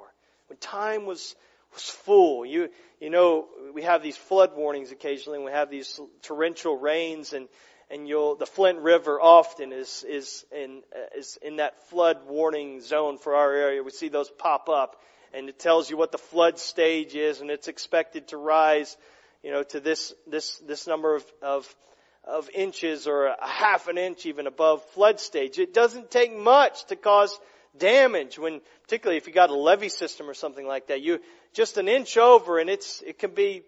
when 0.48 0.58
time 0.58 1.06
was 1.06 1.36
was 1.72 1.88
full. 1.88 2.44
You, 2.44 2.68
you 3.00 3.10
know, 3.10 3.48
we 3.74 3.82
have 3.82 4.02
these 4.02 4.16
flood 4.16 4.56
warnings 4.56 4.92
occasionally, 4.92 5.38
we 5.38 5.52
have 5.52 5.70
these 5.70 6.00
torrential 6.22 6.76
rains, 6.76 7.32
and 7.32 7.48
and 7.90 8.06
you'll 8.06 8.36
the 8.36 8.46
Flint 8.46 8.78
River 8.80 9.20
often 9.20 9.72
is 9.72 10.04
is 10.08 10.44
in 10.52 10.82
is 11.16 11.38
in 11.42 11.56
that 11.56 11.88
flood 11.88 12.18
warning 12.28 12.80
zone 12.80 13.18
for 13.18 13.34
our 13.34 13.52
area. 13.52 13.82
We 13.82 13.90
see 13.90 14.08
those 14.08 14.30
pop 14.30 14.68
up, 14.68 15.02
and 15.32 15.48
it 15.48 15.58
tells 15.58 15.90
you 15.90 15.96
what 15.96 16.12
the 16.12 16.18
flood 16.18 16.58
stage 16.58 17.14
is, 17.14 17.40
and 17.40 17.50
it's 17.50 17.68
expected 17.68 18.28
to 18.28 18.36
rise, 18.36 18.96
you 19.42 19.50
know, 19.50 19.62
to 19.64 19.80
this 19.80 20.14
this 20.26 20.58
this 20.58 20.86
number 20.86 21.16
of 21.16 21.24
of 21.42 21.76
of 22.24 22.50
inches 22.50 23.06
or 23.06 23.26
a 23.26 23.48
half 23.48 23.88
an 23.88 23.98
inch 23.98 24.26
even 24.26 24.46
above 24.46 24.84
flood 24.90 25.18
stage. 25.18 25.58
It 25.58 25.74
doesn't 25.74 26.10
take 26.10 26.36
much 26.36 26.84
to 26.86 26.96
cause 26.96 27.38
damage 27.76 28.38
when, 28.38 28.60
particularly 28.82 29.16
if 29.16 29.26
you 29.26 29.32
got 29.32 29.50
a 29.50 29.54
levee 29.54 29.88
system 29.88 30.28
or 30.28 30.34
something 30.34 30.66
like 30.66 30.88
that, 30.88 31.00
you, 31.00 31.20
just 31.52 31.76
an 31.78 31.88
inch 31.88 32.16
over 32.16 32.58
and 32.58 32.70
it's, 32.70 33.02
it 33.02 33.18
can 33.18 33.32
be, 33.32 33.62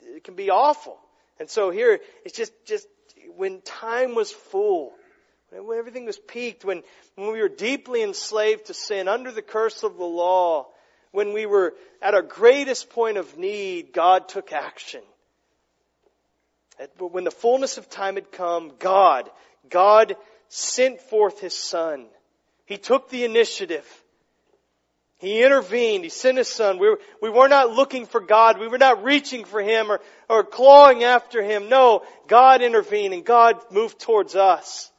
it 0.00 0.24
can 0.24 0.34
be 0.34 0.50
awful. 0.50 0.98
And 1.38 1.48
so 1.48 1.70
here, 1.70 2.00
it's 2.24 2.36
just, 2.36 2.52
just, 2.64 2.86
when 3.36 3.60
time 3.62 4.14
was 4.14 4.30
full, 4.30 4.92
when 5.50 5.78
everything 5.78 6.04
was 6.04 6.18
peaked, 6.18 6.64
when, 6.64 6.82
when 7.16 7.32
we 7.32 7.40
were 7.40 7.48
deeply 7.48 8.02
enslaved 8.02 8.66
to 8.66 8.74
sin, 8.74 9.08
under 9.08 9.32
the 9.32 9.42
curse 9.42 9.82
of 9.82 9.96
the 9.96 10.04
law, 10.04 10.68
when 11.12 11.32
we 11.32 11.46
were 11.46 11.74
at 12.02 12.14
our 12.14 12.22
greatest 12.22 12.90
point 12.90 13.16
of 13.16 13.36
need, 13.38 13.92
God 13.92 14.28
took 14.28 14.52
action. 14.52 15.02
But 16.98 17.12
when 17.12 17.24
the 17.24 17.30
fullness 17.30 17.78
of 17.78 17.88
time 17.88 18.16
had 18.16 18.32
come, 18.32 18.72
God, 18.78 19.30
God 19.68 20.16
sent 20.48 21.00
forth 21.00 21.40
His 21.40 21.54
Son 21.56 22.06
he 22.66 22.78
took 22.78 23.10
the 23.10 23.24
initiative. 23.24 23.86
He 25.24 25.42
intervened. 25.42 26.04
He 26.04 26.10
sent 26.10 26.38
His 26.38 26.48
Son. 26.48 26.78
We 26.78 26.88
were, 26.88 27.00
we 27.22 27.30
were 27.30 27.48
not 27.48 27.70
looking 27.70 28.06
for 28.06 28.20
God. 28.20 28.58
We 28.58 28.68
were 28.68 28.78
not 28.78 29.02
reaching 29.02 29.44
for 29.44 29.62
Him 29.62 29.90
or, 29.90 30.00
or 30.28 30.44
clawing 30.44 31.04
after 31.04 31.42
Him. 31.42 31.68
No, 31.68 32.02
God 32.28 32.62
intervened 32.62 33.14
and 33.14 33.24
God 33.24 33.58
moved 33.70 33.98
towards 33.98 34.36
us. 34.36 34.90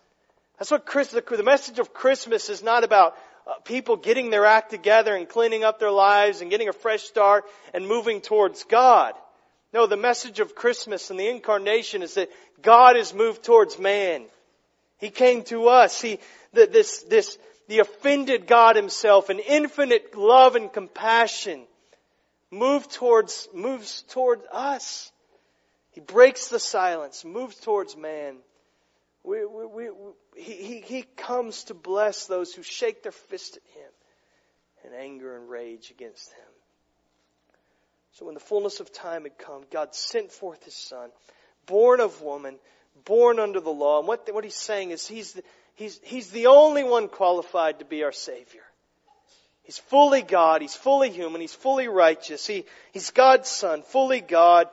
That's 0.57 0.71
what 0.71 0.85
Chris, 0.85 1.09
the, 1.09 1.21
the 1.21 1.43
message 1.43 1.79
of 1.79 1.93
Christmas 1.93 2.49
is 2.49 2.63
not 2.63 2.83
about 2.83 3.15
uh, 3.45 3.59
people 3.63 3.97
getting 3.97 4.29
their 4.29 4.45
act 4.45 4.71
together 4.71 5.15
and 5.15 5.29
cleaning 5.29 5.63
up 5.63 5.79
their 5.79 5.91
lives 5.91 6.41
and 6.41 6.49
getting 6.49 6.69
a 6.69 6.73
fresh 6.73 7.03
start 7.03 7.45
and 7.73 7.87
moving 7.87 8.21
towards 8.21 8.63
God. 8.63 9.13
No, 9.73 9.85
the 9.85 9.97
message 9.97 10.39
of 10.39 10.55
Christmas 10.55 11.11
and 11.11 11.19
the 11.19 11.27
incarnation 11.27 12.01
is 12.01 12.13
that 12.13 12.29
God 12.61 12.95
has 12.95 13.13
moved 13.13 13.43
towards 13.43 13.77
man. 13.77 14.23
He 14.97 15.09
came 15.09 15.43
to 15.43 15.67
us. 15.67 16.01
He, 16.01 16.19
this, 16.53 17.03
this, 17.03 17.37
the 17.67 17.79
offended 17.79 18.47
God 18.47 18.75
himself, 18.75 19.29
an 19.29 19.39
infinite 19.39 20.15
love 20.15 20.55
and 20.55 20.71
compassion, 20.71 21.63
moved 22.51 22.91
towards, 22.91 23.47
moves 23.53 24.03
toward 24.09 24.41
us. 24.51 25.11
He 25.91 26.01
breaks 26.01 26.49
the 26.49 26.59
silence, 26.59 27.23
moves 27.25 27.55
towards 27.57 27.95
man. 27.95 28.37
We, 29.23 29.45
we, 29.45 29.65
we, 29.65 29.89
he, 30.35 30.53
he, 30.53 30.81
he 30.81 31.01
comes 31.15 31.65
to 31.65 31.73
bless 31.73 32.27
those 32.27 32.53
who 32.53 32.63
shake 32.63 33.03
their 33.03 33.11
fist 33.11 33.57
at 33.57 33.81
him 33.81 33.91
in 34.85 34.99
anger 34.99 35.37
and 35.37 35.49
rage 35.49 35.89
against 35.89 36.31
him. 36.31 36.55
So 38.15 38.25
when 38.25 38.33
the 38.33 38.39
fullness 38.39 38.79
of 38.79 38.93
time 38.93 39.23
had 39.23 39.37
come, 39.37 39.63
God 39.71 39.93
sent 39.93 40.31
forth 40.31 40.63
His 40.63 40.73
Son, 40.73 41.09
born 41.65 41.99
of 41.99 42.21
woman, 42.21 42.57
born 43.03 43.39
under 43.39 43.59
the 43.59 43.71
law. 43.71 43.99
And 43.99 44.07
what, 44.07 44.33
what 44.33 44.45
He's 44.45 44.55
saying 44.55 44.91
is 44.91 45.05
He's 45.05 45.33
the, 45.33 45.43
he's, 45.75 45.99
he's 46.03 46.29
the 46.31 46.47
only 46.47 46.83
one 46.83 47.07
qualified 47.07 47.79
to 47.79 47.85
be 47.85 48.03
our 48.03 48.11
Savior. 48.11 48.63
He's 49.63 49.77
fully 49.77 50.21
God. 50.21 50.61
He's 50.61 50.75
fully 50.75 51.09
human. 51.09 51.41
He's 51.41 51.53
fully 51.53 51.87
righteous. 51.87 52.45
He, 52.45 52.65
he's 52.91 53.11
God's 53.11 53.49
Son, 53.49 53.81
fully 53.81 54.21
God. 54.21 54.67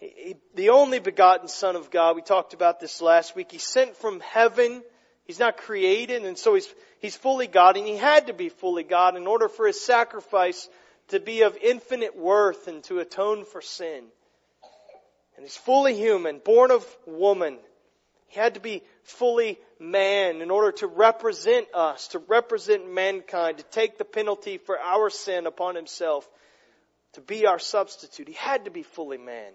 He, 0.00 0.12
he, 0.16 0.36
the 0.54 0.70
only 0.70 0.98
begotten 0.98 1.48
Son 1.48 1.76
of 1.76 1.90
God. 1.90 2.16
We 2.16 2.22
talked 2.22 2.54
about 2.54 2.80
this 2.80 3.02
last 3.02 3.36
week. 3.36 3.52
He's 3.52 3.64
sent 3.64 3.96
from 3.96 4.20
heaven. 4.20 4.82
He's 5.26 5.38
not 5.38 5.56
created, 5.56 6.24
and 6.24 6.36
so 6.36 6.54
he's, 6.54 6.68
he's 7.00 7.16
fully 7.16 7.46
God, 7.46 7.76
and 7.76 7.86
he 7.86 7.96
had 7.96 8.26
to 8.26 8.34
be 8.34 8.50
fully 8.50 8.82
God 8.82 9.16
in 9.16 9.26
order 9.26 9.48
for 9.48 9.66
his 9.66 9.80
sacrifice 9.80 10.68
to 11.08 11.20
be 11.20 11.42
of 11.42 11.56
infinite 11.56 12.16
worth 12.16 12.68
and 12.68 12.82
to 12.84 12.98
atone 12.98 13.44
for 13.44 13.62
sin. 13.62 14.04
And 15.36 15.44
he's 15.44 15.56
fully 15.56 15.94
human, 15.94 16.40
born 16.44 16.70
of 16.70 16.86
woman. 17.06 17.58
He 18.28 18.38
had 18.38 18.54
to 18.54 18.60
be 18.60 18.82
fully 19.02 19.58
man 19.80 20.40
in 20.40 20.50
order 20.50 20.72
to 20.72 20.86
represent 20.86 21.66
us, 21.74 22.08
to 22.08 22.18
represent 22.18 22.92
mankind, 22.92 23.58
to 23.58 23.64
take 23.64 23.98
the 23.98 24.04
penalty 24.04 24.58
for 24.58 24.78
our 24.78 25.10
sin 25.10 25.46
upon 25.46 25.74
himself, 25.74 26.28
to 27.14 27.20
be 27.20 27.46
our 27.46 27.58
substitute. 27.58 28.28
He 28.28 28.34
had 28.34 28.64
to 28.64 28.70
be 28.70 28.82
fully 28.82 29.18
man. 29.18 29.52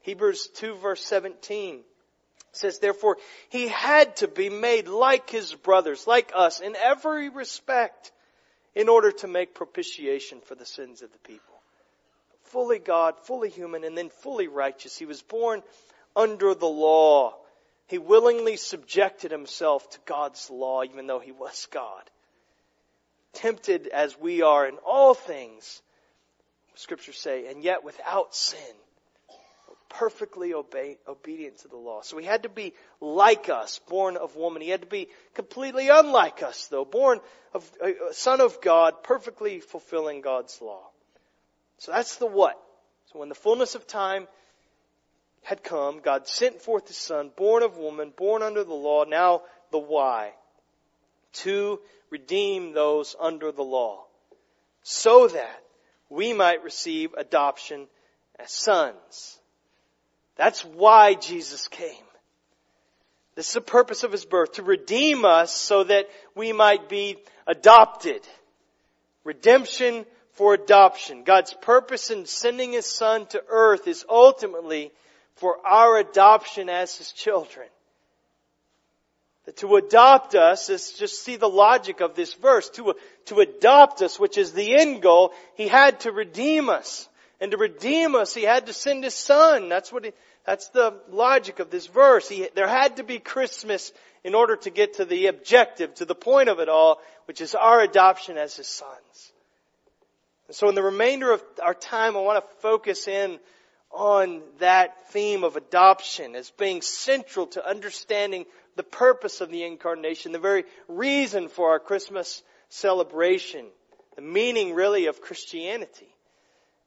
Hebrews 0.00 0.48
2 0.54 0.76
verse 0.76 1.04
17 1.04 1.80
says, 2.52 2.78
therefore, 2.78 3.18
he 3.50 3.68
had 3.68 4.16
to 4.16 4.28
be 4.28 4.48
made 4.48 4.88
like 4.88 5.28
his 5.30 5.54
brothers, 5.54 6.06
like 6.06 6.32
us, 6.34 6.60
in 6.60 6.74
every 6.76 7.28
respect 7.28 8.12
in 8.74 8.88
order 8.88 9.10
to 9.10 9.26
make 9.26 9.54
propitiation 9.54 10.40
for 10.40 10.54
the 10.54 10.66
sins 10.66 11.02
of 11.02 11.12
the 11.12 11.18
people. 11.18 11.54
Fully 12.44 12.78
God, 12.78 13.14
fully 13.24 13.50
human, 13.50 13.84
and 13.84 13.96
then 13.96 14.08
fully 14.08 14.48
righteous. 14.48 14.96
He 14.96 15.06
was 15.06 15.22
born 15.22 15.62
under 16.14 16.54
the 16.54 16.66
law. 16.66 17.34
He 17.86 17.98
willingly 17.98 18.56
subjected 18.56 19.30
himself 19.30 19.88
to 19.90 19.98
God's 20.06 20.50
law, 20.50 20.82
even 20.82 21.06
though 21.06 21.20
he 21.20 21.32
was 21.32 21.66
God. 21.70 22.02
Tempted 23.32 23.86
as 23.86 24.18
we 24.18 24.42
are 24.42 24.66
in 24.66 24.76
all 24.84 25.14
things, 25.14 25.82
scriptures 26.74 27.18
say, 27.18 27.46
and 27.48 27.62
yet 27.62 27.84
without 27.84 28.34
sin 28.34 28.74
perfectly 29.88 30.52
obey, 30.52 30.98
obedient 31.08 31.58
to 31.58 31.68
the 31.68 31.76
law. 31.76 32.02
So 32.02 32.18
he 32.18 32.26
had 32.26 32.42
to 32.42 32.48
be 32.48 32.74
like 33.00 33.48
us, 33.48 33.80
born 33.88 34.16
of 34.16 34.36
woman. 34.36 34.62
He 34.62 34.68
had 34.68 34.82
to 34.82 34.86
be 34.86 35.08
completely 35.34 35.88
unlike 35.88 36.42
us, 36.42 36.66
though, 36.66 36.84
born 36.84 37.20
of 37.54 37.70
a 37.82 38.12
son 38.12 38.40
of 38.40 38.60
God, 38.60 39.02
perfectly 39.02 39.60
fulfilling 39.60 40.20
God's 40.20 40.60
law. 40.60 40.82
So 41.78 41.92
that's 41.92 42.16
the 42.16 42.26
what. 42.26 42.60
So 43.12 43.20
when 43.20 43.28
the 43.28 43.34
fullness 43.34 43.74
of 43.74 43.86
time 43.86 44.26
had 45.46 45.62
come, 45.62 46.00
God 46.00 46.26
sent 46.26 46.60
forth 46.60 46.88
his 46.88 46.96
son, 46.96 47.30
born 47.36 47.62
of 47.62 47.78
woman, 47.78 48.12
born 48.16 48.42
under 48.42 48.64
the 48.64 48.74
law. 48.74 49.04
Now 49.04 49.42
the 49.70 49.78
why. 49.78 50.32
To 51.44 51.78
redeem 52.10 52.72
those 52.72 53.14
under 53.20 53.52
the 53.52 53.62
law. 53.62 54.06
So 54.82 55.28
that 55.28 55.62
we 56.10 56.32
might 56.32 56.64
receive 56.64 57.14
adoption 57.16 57.86
as 58.40 58.50
sons. 58.50 59.38
That's 60.34 60.64
why 60.64 61.14
Jesus 61.14 61.68
came. 61.68 61.94
This 63.36 63.46
is 63.46 63.54
the 63.54 63.60
purpose 63.60 64.02
of 64.02 64.10
His 64.10 64.24
birth, 64.24 64.54
to 64.54 64.64
redeem 64.64 65.24
us 65.24 65.54
so 65.54 65.84
that 65.84 66.08
we 66.34 66.52
might 66.52 66.88
be 66.88 67.18
adopted. 67.46 68.26
Redemption 69.22 70.06
for 70.32 70.54
adoption. 70.54 71.22
God's 71.22 71.54
purpose 71.54 72.10
in 72.10 72.26
sending 72.26 72.72
His 72.72 72.86
Son 72.86 73.26
to 73.26 73.40
earth 73.48 73.86
is 73.86 74.04
ultimately 74.10 74.90
for 75.36 75.64
our 75.66 75.98
adoption 75.98 76.68
as 76.68 76.96
His 76.96 77.12
children. 77.12 77.68
That 79.44 79.58
to 79.58 79.76
adopt 79.76 80.34
us 80.34 80.68
is 80.70 80.92
just 80.92 81.22
see 81.22 81.36
the 81.36 81.48
logic 81.48 82.00
of 82.00 82.14
this 82.14 82.34
verse. 82.34 82.68
To, 82.70 82.94
to 83.26 83.40
adopt 83.40 84.02
us, 84.02 84.18
which 84.18 84.38
is 84.38 84.52
the 84.52 84.74
end 84.74 85.02
goal, 85.02 85.32
He 85.54 85.68
had 85.68 86.00
to 86.00 86.12
redeem 86.12 86.68
us. 86.68 87.08
And 87.40 87.50
to 87.52 87.56
redeem 87.56 88.14
us, 88.14 88.34
He 88.34 88.42
had 88.42 88.66
to 88.66 88.72
send 88.72 89.04
His 89.04 89.14
Son. 89.14 89.68
That's 89.68 89.92
what 89.92 90.06
he, 90.06 90.12
that's 90.44 90.68
the 90.70 90.94
logic 91.10 91.58
of 91.58 91.70
this 91.70 91.86
verse. 91.86 92.28
He, 92.28 92.48
there 92.54 92.68
had 92.68 92.96
to 92.96 93.04
be 93.04 93.18
Christmas 93.18 93.92
in 94.24 94.34
order 94.34 94.56
to 94.56 94.70
get 94.70 94.94
to 94.94 95.04
the 95.04 95.26
objective, 95.26 95.94
to 95.96 96.04
the 96.04 96.14
point 96.14 96.48
of 96.48 96.58
it 96.58 96.68
all, 96.68 97.00
which 97.26 97.40
is 97.40 97.54
our 97.54 97.80
adoption 97.80 98.38
as 98.38 98.56
His 98.56 98.68
sons. 98.68 99.32
And 100.48 100.56
so 100.56 100.68
in 100.68 100.74
the 100.74 100.82
remainder 100.82 101.32
of 101.32 101.42
our 101.62 101.74
time, 101.74 102.16
I 102.16 102.20
want 102.20 102.42
to 102.42 102.56
focus 102.60 103.06
in 103.06 103.38
on 103.96 104.42
that 104.58 105.10
theme 105.10 105.42
of 105.42 105.56
adoption 105.56 106.36
as 106.36 106.50
being 106.50 106.82
central 106.82 107.46
to 107.48 107.66
understanding 107.66 108.44
the 108.76 108.82
purpose 108.82 109.40
of 109.40 109.50
the 109.50 109.64
incarnation, 109.64 110.32
the 110.32 110.38
very 110.38 110.64
reason 110.86 111.48
for 111.48 111.70
our 111.70 111.78
Christmas 111.78 112.42
celebration, 112.68 113.66
the 114.14 114.22
meaning 114.22 114.74
really 114.74 115.06
of 115.06 115.20
Christianity. 115.20 116.14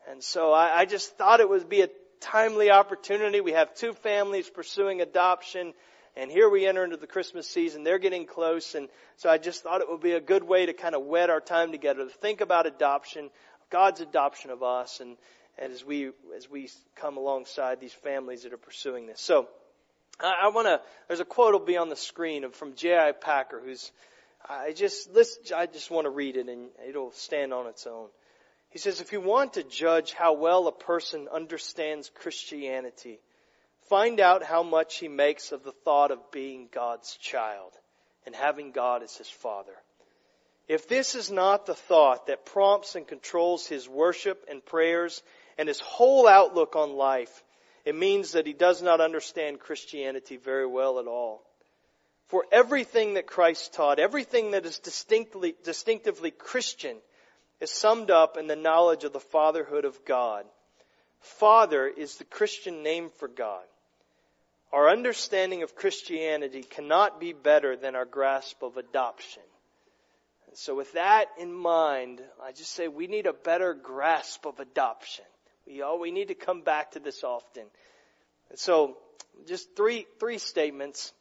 And 0.09 0.23
so 0.23 0.53
I, 0.53 0.79
I 0.79 0.85
just 0.85 1.17
thought 1.17 1.39
it 1.39 1.49
would 1.49 1.67
be 1.67 1.81
a 1.81 1.89
timely 2.21 2.71
opportunity. 2.71 3.41
We 3.41 3.53
have 3.53 3.73
two 3.73 3.93
families 3.93 4.49
pursuing 4.49 5.01
adoption. 5.01 5.73
And 6.15 6.31
here 6.31 6.49
we 6.49 6.67
enter 6.67 6.83
into 6.83 6.97
the 6.97 7.07
Christmas 7.07 7.47
season. 7.47 7.83
They're 7.83 7.99
getting 7.99 8.25
close. 8.25 8.75
And 8.75 8.89
so 9.17 9.29
I 9.29 9.37
just 9.37 9.63
thought 9.63 9.81
it 9.81 9.89
would 9.89 10.01
be 10.01 10.13
a 10.13 10.21
good 10.21 10.43
way 10.43 10.65
to 10.65 10.73
kind 10.73 10.95
of 10.95 11.05
wed 11.05 11.29
our 11.29 11.39
time 11.39 11.71
together, 11.71 12.03
to 12.03 12.09
think 12.09 12.41
about 12.41 12.65
adoption, 12.65 13.29
God's 13.69 14.01
adoption 14.01 14.51
of 14.51 14.63
us, 14.63 14.99
and, 14.99 15.09
and 15.09 15.17
as 15.59 15.85
we, 15.85 16.11
as 16.35 16.49
we 16.49 16.69
come 16.95 17.17
alongside 17.17 17.79
these 17.79 17.93
families 17.93 18.43
that 18.43 18.53
are 18.53 18.57
pursuing 18.57 19.07
this. 19.07 19.21
So, 19.21 19.47
I, 20.19 20.33
I 20.43 20.47
want 20.49 20.67
to, 20.67 20.81
there's 21.07 21.19
a 21.19 21.25
quote 21.25 21.53
will 21.53 21.59
be 21.59 21.77
on 21.77 21.89
the 21.89 21.95
screen 21.95 22.43
of, 22.43 22.55
from 22.55 22.75
J.I. 22.75 23.11
Packer 23.13 23.61
who's, 23.63 23.91
I 24.47 24.71
just, 24.71 25.13
listen, 25.13 25.43
I 25.55 25.65
just 25.65 25.91
want 25.91 26.05
to 26.05 26.09
read 26.09 26.37
it 26.37 26.47
and 26.47 26.69
it'll 26.87 27.11
stand 27.11 27.53
on 27.53 27.67
its 27.67 27.85
own. 27.85 28.07
He 28.69 28.79
says, 28.79 29.01
if 29.01 29.11
you 29.11 29.19
want 29.19 29.53
to 29.53 29.63
judge 29.63 30.13
how 30.13 30.33
well 30.33 30.67
a 30.67 30.71
person 30.71 31.27
understands 31.33 32.11
Christianity, 32.13 33.19
find 33.89 34.19
out 34.19 34.43
how 34.43 34.63
much 34.63 34.97
he 34.97 35.07
makes 35.07 35.51
of 35.51 35.63
the 35.63 35.71
thought 35.71 36.11
of 36.11 36.31
being 36.31 36.69
God's 36.71 37.17
child 37.17 37.71
and 38.25 38.35
having 38.35 38.71
God 38.71 39.01
as 39.01 39.17
his 39.17 39.29
father. 39.29 39.73
If 40.67 40.87
this 40.87 41.15
is 41.15 41.31
not 41.31 41.65
the 41.65 41.73
thought 41.73 42.27
that 42.27 42.45
prompts 42.45 42.93
and 42.93 43.07
controls 43.07 43.65
his 43.65 43.89
worship 43.89 44.45
and 44.47 44.63
prayers 44.63 45.23
and 45.59 45.67
his 45.67 45.81
whole 45.81 46.25
outlook 46.25 46.77
on 46.77 46.93
life, 46.93 47.43
it 47.83 47.93
means 47.93 48.31
that 48.31 48.47
he 48.47 48.53
does 48.53 48.81
not 48.81 49.01
understand 49.01 49.59
Christianity 49.59 50.37
very 50.37 50.65
well 50.65 50.99
at 50.99 51.05
all. 51.05 51.43
For 52.29 52.45
everything 52.49 53.15
that 53.15 53.27
Christ 53.27 53.73
taught, 53.73 53.99
everything 53.99 54.51
that 54.51 54.65
is 54.65 54.79
distinctly, 54.79 55.55
distinctively 55.65 56.31
Christian, 56.31 56.95
is 57.59 57.71
summed 57.71 58.09
up 58.09 58.37
in 58.37 58.47
the 58.47 58.55
knowledge 58.55 59.03
of 59.03 59.11
the 59.11 59.19
fatherhood 59.19 59.83
of 59.83 60.05
God. 60.05 60.45
Father 61.19 61.87
is 61.87 62.15
the 62.15 62.23
Christian 62.23 62.81
name 62.81 63.09
for 63.17 63.27
God. 63.27 63.63
Our 64.71 64.89
understanding 64.89 65.63
of 65.63 65.75
Christianity 65.75 66.63
cannot 66.63 67.19
be 67.19 67.33
better 67.33 67.75
than 67.75 67.97
our 67.97 68.05
grasp 68.05 68.63
of 68.63 68.77
adoption. 68.77 69.43
And 70.47 70.57
so 70.57 70.73
with 70.73 70.93
that 70.93 71.25
in 71.37 71.51
mind, 71.51 72.21
I 72.41 72.53
just 72.53 72.71
say 72.71 72.87
we 72.87 73.07
need 73.07 73.25
a 73.25 73.33
better 73.33 73.73
grasp 73.73 74.45
of 74.45 74.61
adoption. 74.61 75.25
We 75.69 75.83
all, 75.83 75.99
we 75.99 76.09
need 76.09 76.29
to 76.29 76.35
come 76.35 76.61
back 76.61 76.91
to 76.91 76.99
this 76.99 77.23
often. 77.23 77.63
And 78.49 78.57
so 78.57 78.97
just 79.47 79.75
three, 79.75 80.07
three 80.19 80.39
statements 80.39 81.13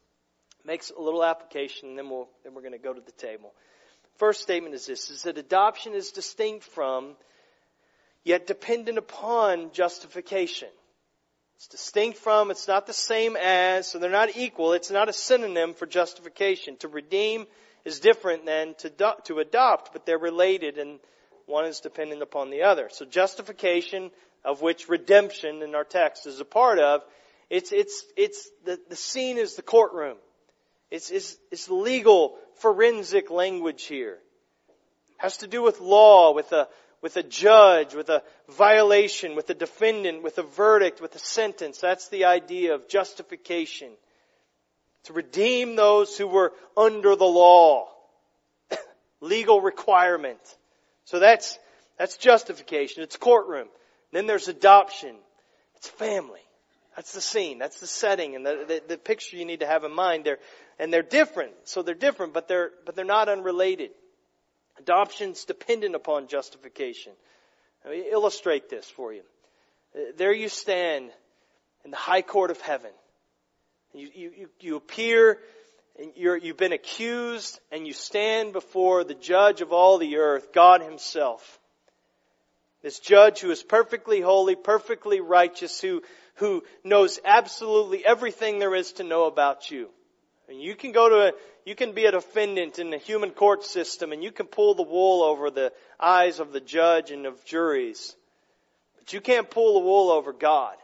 makes 0.64 0.90
a 0.90 1.00
little 1.00 1.22
application 1.22 1.90
and 1.90 1.98
then 1.98 2.08
we'll, 2.08 2.28
then 2.44 2.54
we're 2.54 2.62
going 2.62 2.72
to 2.72 2.78
go 2.78 2.94
to 2.94 3.00
the 3.00 3.12
table. 3.12 3.52
First 4.16 4.40
statement 4.40 4.74
is 4.74 4.87
this, 4.87 5.11
is 5.11 5.24
that 5.24 5.37
adoption 5.37 5.92
is 5.92 6.12
distinct 6.12 6.64
from, 6.64 7.14
yet 8.24 8.46
dependent 8.46 8.96
upon 8.96 9.70
justification. 9.72 10.68
It's 11.56 11.68
distinct 11.68 12.18
from, 12.18 12.50
it's 12.50 12.68
not 12.68 12.87
the 12.87 12.94
same 12.94 13.37
as, 13.37 13.87
so 13.87 13.98
they're 13.98 14.11
not 14.11 14.34
equal. 14.34 14.72
It's 14.72 14.90
not 14.90 15.11
a 15.11 15.12
synonym 15.12 15.74
for 15.74 15.84
justification. 15.84 16.76
To 16.78 16.88
redeem 16.88 17.46
is 17.84 18.00
different 18.00 18.46
than 18.46 18.74
to, 18.78 19.14
to 19.24 19.40
adopt, 19.40 19.92
but 19.92 20.06
they're 20.06 20.18
related 20.18 20.78
and 20.78 21.00
one 21.46 21.64
is 21.64 21.80
dependent 21.80 22.22
upon 22.22 22.50
the 22.50 22.62
other. 22.62 22.88
So 22.92 23.04
justification, 23.04 24.11
of 24.44 24.62
which 24.62 24.88
redemption 24.88 25.62
in 25.62 25.74
our 25.74 25.85
text 25.85 26.27
is 26.27 26.40
a 26.40 26.44
part 26.44 26.79
of, 26.79 27.03
it's, 27.51 27.72
it's, 27.72 28.05
it's, 28.16 28.48
the, 28.64 28.79
the 28.88 28.96
scene 28.96 29.38
is 29.38 29.57
the 29.57 29.62
courtroom. 29.62 30.16
It's, 30.90 31.11
it's, 31.11 31.37
it's 31.51 31.68
legal 31.68 32.37
forensic 32.57 33.31
language 33.31 33.85
here. 33.85 34.18
Has 35.16 35.38
to 35.38 35.46
do 35.46 35.62
with 35.62 35.81
law, 35.81 36.35
with 36.35 36.53
a, 36.53 36.68
with 37.01 37.16
a 37.16 37.22
judge, 37.22 37.94
with 37.94 38.09
a 38.09 38.22
violation, 38.48 39.35
with 39.35 39.48
a 39.51 39.55
defendant, 39.55 40.22
with 40.22 40.38
a 40.38 40.42
verdict, 40.42 41.01
with 41.01 41.14
a 41.14 41.18
sentence. 41.18 41.79
That's 41.79 42.09
the 42.09 42.27
idea 42.27 42.74
of 42.74 42.88
justification. 42.88 43.90
To 45.05 45.12
redeem 45.12 45.77
those 45.77 46.16
who 46.16 46.27
were 46.27 46.53
under 46.77 47.16
the 47.16 47.24
law. 47.24 47.88
Legal 49.20 49.61
requirement. 49.61 50.40
So 51.05 51.18
that's, 51.18 51.59
that's 51.98 52.16
justification. 52.16 53.03
It's 53.03 53.16
courtroom. 53.16 53.68
Then 54.12 54.27
there's 54.27 54.49
adoption. 54.49 55.16
It's 55.77 55.88
family. 55.88 56.40
That's 56.97 57.12
the 57.12 57.21
scene. 57.21 57.59
That's 57.59 57.79
the 57.79 57.87
setting 57.87 58.35
and 58.35 58.44
the, 58.44 58.64
the, 58.66 58.83
the 58.88 58.99
picture 58.99 59.37
you 59.37 59.44
need 59.44 59.61
to 59.61 59.66
have 59.66 59.85
in 59.85 59.94
mind 59.94 60.25
there. 60.25 60.38
And 60.79 60.92
they're 60.92 61.03
different. 61.03 61.53
So 61.64 61.83
they're 61.83 61.94
different, 61.94 62.33
but 62.33 62.49
they're, 62.49 62.71
but 62.85 62.97
they're 62.97 63.05
not 63.05 63.29
unrelated. 63.29 63.90
Adoption's 64.79 65.44
dependent 65.44 65.94
upon 65.94 66.29
justification. 66.29 67.12
Let 67.85 67.94
me 67.94 68.05
illustrate 68.11 68.68
this 68.68 68.88
for 68.88 69.12
you. 69.12 69.23
Uh, 69.94 70.12
there 70.16 70.33
you 70.33 70.49
stand 70.49 71.11
in 71.85 71.90
the 71.90 71.97
high 71.97 72.23
court 72.23 72.51
of 72.51 72.61
heaven. 72.61 72.90
You, 73.94 74.11
you, 74.14 74.49
you 74.61 74.77
appear, 74.77 75.38
and 75.99 76.12
you're, 76.16 76.37
you've 76.37 76.57
been 76.57 76.73
accused, 76.73 77.59
and 77.73 77.87
you 77.87 77.92
stand 77.92 78.53
before 78.53 79.05
the 79.05 79.14
judge 79.14 79.61
of 79.61 79.73
all 79.73 79.99
the 79.99 80.16
earth, 80.16 80.53
God 80.53 80.83
Himself. 80.83 81.59
This 82.82 83.00
judge 83.00 83.40
who 83.40 83.50
is 83.50 83.62
perfectly 83.62 84.20
holy, 84.20 84.54
perfectly 84.54 85.20
righteous, 85.20 85.80
who, 85.80 86.02
who 86.36 86.62
knows 86.84 87.18
absolutely 87.24 88.04
everything 88.04 88.58
there 88.58 88.74
is 88.74 88.92
to 88.92 89.04
know 89.04 89.24
about 89.24 89.70
you. 89.70 89.88
And 90.48 90.60
you 90.60 90.74
can 90.74 90.92
go 90.92 91.08
to 91.08 91.28
a, 91.28 91.32
you 91.66 91.74
can 91.74 91.92
be 91.92 92.06
a 92.06 92.12
defendant 92.12 92.78
in 92.78 92.90
the 92.90 92.98
human 92.98 93.30
court 93.30 93.64
system 93.64 94.12
and 94.12 94.22
you 94.22 94.32
can 94.32 94.46
pull 94.46 94.74
the 94.74 94.82
wool 94.82 95.22
over 95.22 95.50
the 95.50 95.72
eyes 96.00 96.40
of 96.40 96.52
the 96.52 96.60
judge 96.60 97.10
and 97.10 97.26
of 97.26 97.44
juries. 97.44 98.16
But 98.98 99.12
you 99.12 99.20
can't 99.20 99.50
pull 99.50 99.74
the 99.74 99.84
wool 99.84 100.10
over 100.10 100.32
God, 100.32 100.76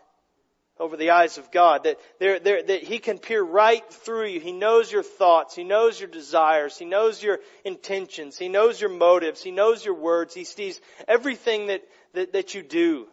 over 0.78 0.96
the 0.96 1.10
eyes 1.10 1.38
of 1.38 1.50
God. 1.50 1.84
That, 1.84 1.98
that 2.18 2.82
He 2.82 2.98
can 2.98 3.18
peer 3.18 3.42
right 3.42 3.88
through 3.92 4.26
you. 4.26 4.40
He 4.40 4.52
knows 4.52 4.90
your 4.90 5.02
thoughts. 5.02 5.54
He 5.54 5.64
knows 5.64 5.98
your 5.98 6.08
desires. 6.08 6.76
He 6.78 6.84
knows 6.84 7.22
your 7.22 7.40
intentions. 7.64 8.38
He 8.38 8.48
knows 8.48 8.80
your 8.80 8.90
motives. 8.90 9.42
He 9.42 9.50
knows 9.50 9.84
your 9.84 9.94
words. 9.94 10.34
He 10.34 10.44
sees 10.44 10.80
everything 11.06 11.68
that, 11.68 11.82
that, 12.14 12.32
that 12.32 12.54
you 12.54 12.62
do. 12.62 13.06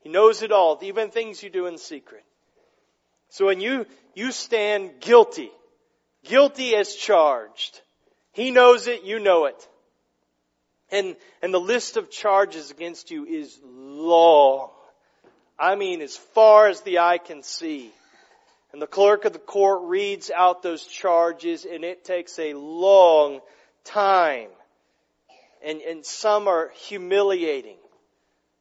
He 0.00 0.08
knows 0.10 0.42
it 0.42 0.52
all, 0.52 0.78
even 0.82 1.10
things 1.10 1.42
you 1.42 1.50
do 1.50 1.66
in 1.66 1.78
secret. 1.78 2.24
So 3.30 3.46
when 3.46 3.60
you, 3.60 3.86
you 4.14 4.32
stand 4.32 5.00
guilty, 5.00 5.50
Guilty 6.24 6.74
as 6.74 6.94
charged. 6.94 7.80
He 8.32 8.50
knows 8.50 8.86
it, 8.86 9.04
you 9.04 9.20
know 9.20 9.44
it. 9.44 9.68
And, 10.90 11.16
and 11.42 11.52
the 11.52 11.60
list 11.60 11.96
of 11.96 12.10
charges 12.10 12.70
against 12.70 13.10
you 13.10 13.26
is 13.26 13.60
long. 13.62 14.70
I 15.58 15.76
mean, 15.76 16.00
as 16.02 16.16
far 16.16 16.68
as 16.68 16.80
the 16.80 16.98
eye 16.98 17.18
can 17.18 17.42
see. 17.42 17.92
And 18.72 18.82
the 18.82 18.86
clerk 18.86 19.24
of 19.24 19.32
the 19.32 19.38
court 19.38 19.82
reads 19.84 20.30
out 20.30 20.62
those 20.62 20.84
charges 20.84 21.64
and 21.64 21.84
it 21.84 22.04
takes 22.04 22.38
a 22.38 22.54
long 22.54 23.40
time. 23.84 24.48
And, 25.64 25.80
and 25.80 26.04
some 26.04 26.48
are 26.48 26.72
humiliating. 26.74 27.76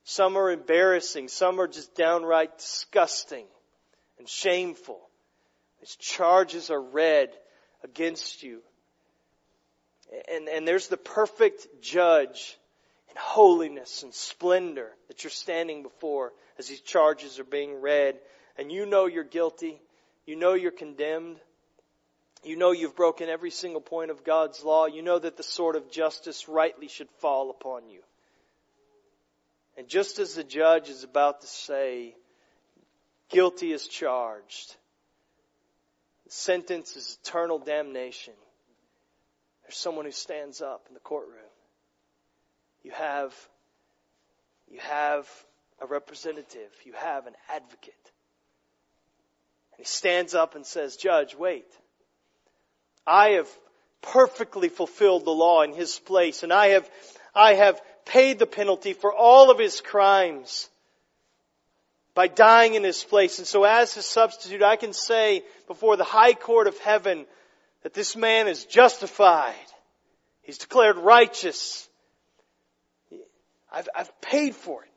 Some 0.04 0.38
are 0.38 0.52
embarrassing. 0.52 1.30
Some 1.30 1.60
are 1.60 1.68
just 1.68 1.96
downright 1.96 2.58
disgusting 2.58 3.46
and 4.20 4.30
shameful. 4.30 5.00
These 5.80 5.96
charges 5.96 6.70
are 6.70 6.82
read 6.82 7.30
against 7.84 8.44
you. 8.44 8.62
And, 10.32 10.48
and 10.48 10.68
there's 10.68 10.90
the 10.90 10.98
perfect 10.98 11.66
judge 11.82 12.58
in 13.10 13.16
holiness 13.18 14.04
and 14.04 14.14
splendor 14.14 14.92
that 15.08 15.24
you're 15.24 15.32
standing 15.32 15.82
before 15.82 16.34
as 16.58 16.68
these 16.68 16.82
charges 16.82 17.40
are 17.40 17.44
being 17.44 17.82
read. 17.82 18.20
And 18.58 18.72
you 18.72 18.86
know 18.86 19.06
you're 19.06 19.24
guilty. 19.24 19.82
You 20.26 20.36
know 20.36 20.54
you're 20.54 20.72
condemned. 20.72 21.38
You 22.44 22.58
know 22.58 22.72
you've 22.72 22.96
broken 22.96 23.30
every 23.30 23.52
single 23.52 23.82
point 23.82 24.12
of 24.12 24.24
God's 24.24 24.64
law. 24.64 24.86
You 24.86 25.02
know 25.02 25.18
that 25.18 25.38
the 25.38 25.44
sword 25.44 25.76
of 25.76 25.90
justice 25.90 26.48
rightly 26.48 26.88
should 26.88 27.10
fall 27.20 27.50
upon 27.50 27.90
you. 27.90 28.02
And 29.78 29.88
just 29.88 30.20
as 30.20 30.36
the 30.36 30.44
judge 30.44 30.90
is 30.90 31.04
about 31.04 31.42
to 31.42 31.48
say, 31.48 32.16
guilty 33.30 33.72
is 33.72 33.88
charged, 33.88 34.76
sentence 36.28 36.96
is 36.96 37.18
eternal 37.24 37.60
damnation. 37.60 38.34
There's 39.64 39.78
someone 39.78 40.06
who 40.06 40.12
stands 40.12 40.62
up 40.62 40.86
in 40.90 40.94
the 40.94 41.00
courtroom. 41.00 41.40
You 42.84 42.92
have, 42.92 43.34
you 44.70 44.80
have 44.80 45.28
a 45.82 45.86
representative. 45.86 46.72
You 46.86 46.94
have 46.94 47.28
an 47.28 47.34
advocate. 47.50 47.94
And 49.72 49.80
he 49.80 49.86
stands 49.86 50.34
up 50.34 50.56
and 50.56 50.66
says, 50.66 50.96
Judge, 50.96 51.36
wait. 51.36 51.66
I 53.06 53.32
have 53.32 53.50
perfectly 54.02 54.70
fulfilled 54.70 55.26
the 55.26 55.32
law 55.32 55.62
in 55.62 55.74
his 55.74 56.00
place 56.00 56.44
and 56.44 56.52
I 56.52 56.68
have, 56.70 56.90
I 57.34 57.54
have 57.54 57.82
paid 58.06 58.40
the 58.40 58.46
penalty 58.46 58.94
for 58.94 59.14
all 59.14 59.50
of 59.50 59.60
his 59.60 59.82
crimes 59.82 60.70
by 62.14 62.28
dying 62.28 62.76
in 62.76 62.84
his 62.84 63.04
place. 63.04 63.40
And 63.40 63.48
so 63.48 63.64
as 63.64 63.94
his 63.94 64.06
substitute, 64.06 64.62
I 64.62 64.76
can 64.76 64.94
say 64.94 65.44
before 65.68 65.98
the 65.98 66.04
high 66.04 66.34
court 66.34 66.68
of 66.68 66.78
heaven 66.80 67.26
that 67.84 67.94
this 67.94 68.16
man 68.16 68.48
is 68.48 68.66
justified. 68.66 69.56
He's 70.42 70.58
declared 70.58 70.98
righteous. 70.98 71.88
I've, 73.72 73.90
I've 73.96 74.22
paid 74.22 74.56
for 74.56 74.84
it. 74.84 74.90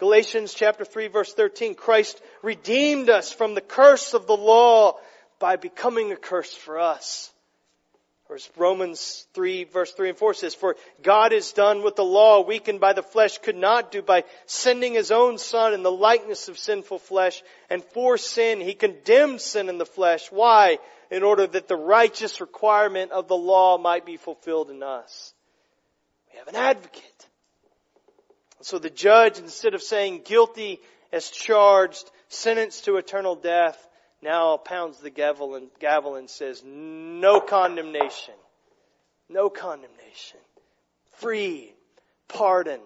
Galatians 0.00 0.54
chapter 0.54 0.86
3 0.86 1.08
verse 1.08 1.34
13, 1.34 1.74
Christ 1.74 2.22
redeemed 2.42 3.10
us 3.10 3.32
from 3.32 3.54
the 3.54 3.60
curse 3.60 4.14
of 4.14 4.26
the 4.26 4.36
law 4.36 4.98
by 5.38 5.56
becoming 5.56 6.10
a 6.10 6.16
curse 6.16 6.54
for 6.54 6.80
us. 6.80 7.30
Or 8.30 8.36
as 8.36 8.48
Romans 8.56 9.26
3 9.34 9.64
verse 9.64 9.92
3 9.92 10.08
and 10.08 10.18
4 10.18 10.32
says, 10.32 10.54
For 10.54 10.76
God 11.02 11.34
is 11.34 11.52
done 11.52 11.82
what 11.82 11.96
the 11.96 12.04
law, 12.04 12.40
weakened 12.40 12.80
by 12.80 12.94
the 12.94 13.02
flesh, 13.02 13.36
could 13.38 13.56
not 13.56 13.92
do 13.92 14.00
by 14.00 14.24
sending 14.46 14.94
His 14.94 15.10
own 15.10 15.36
Son 15.36 15.74
in 15.74 15.82
the 15.82 15.92
likeness 15.92 16.48
of 16.48 16.58
sinful 16.58 17.00
flesh. 17.00 17.42
And 17.68 17.84
for 17.84 18.16
sin, 18.16 18.62
He 18.62 18.72
condemned 18.72 19.42
sin 19.42 19.68
in 19.68 19.76
the 19.76 19.84
flesh. 19.84 20.32
Why? 20.32 20.78
In 21.10 21.22
order 21.22 21.46
that 21.46 21.68
the 21.68 21.76
righteous 21.76 22.40
requirement 22.40 23.12
of 23.12 23.28
the 23.28 23.36
law 23.36 23.76
might 23.76 24.06
be 24.06 24.16
fulfilled 24.16 24.70
in 24.70 24.82
us. 24.82 25.34
We 26.32 26.38
have 26.38 26.48
an 26.48 26.56
advocate. 26.56 27.26
So 28.62 28.78
the 28.78 28.90
judge, 28.90 29.38
instead 29.38 29.74
of 29.74 29.82
saying 29.82 30.22
guilty 30.24 30.80
as 31.12 31.30
charged, 31.30 32.10
sentenced 32.28 32.84
to 32.84 32.96
eternal 32.96 33.34
death, 33.34 33.86
now 34.22 34.56
pounds 34.58 34.98
the 34.98 35.10
gavel 35.10 35.54
and, 35.54 35.68
gavel 35.78 36.16
and 36.16 36.28
says, 36.28 36.62
no 36.64 37.40
condemnation. 37.40 38.34
No 39.28 39.48
condemnation. 39.48 40.40
Free, 41.12 41.72
pardoned, 42.28 42.82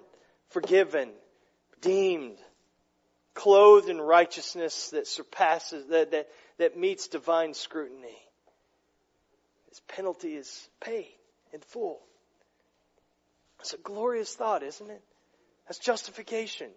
forgiven, 0.51 1.11
redeemed, 1.75 2.39
clothed 3.35 3.89
in 3.89 4.01
righteousness 4.01 4.91
that 4.91 5.07
surpasses, 5.07 5.89
that, 5.89 6.13
that, 6.13 6.29
that 6.59 6.79
meets 6.79 7.09
divine 7.09 7.55
scrutiny. 7.55 8.19
His 9.71 9.81
penalty 9.89 10.35
is 10.35 10.69
paid 10.81 11.09
in 11.53 11.61
full. 11.61 12.01
It's 13.61 13.73
a 13.73 13.79
glorious 13.79 14.35
thought, 14.35 14.63
isn't 14.63 14.91
it? 14.91 15.03
That's 15.67 15.79
justification. 15.79 16.71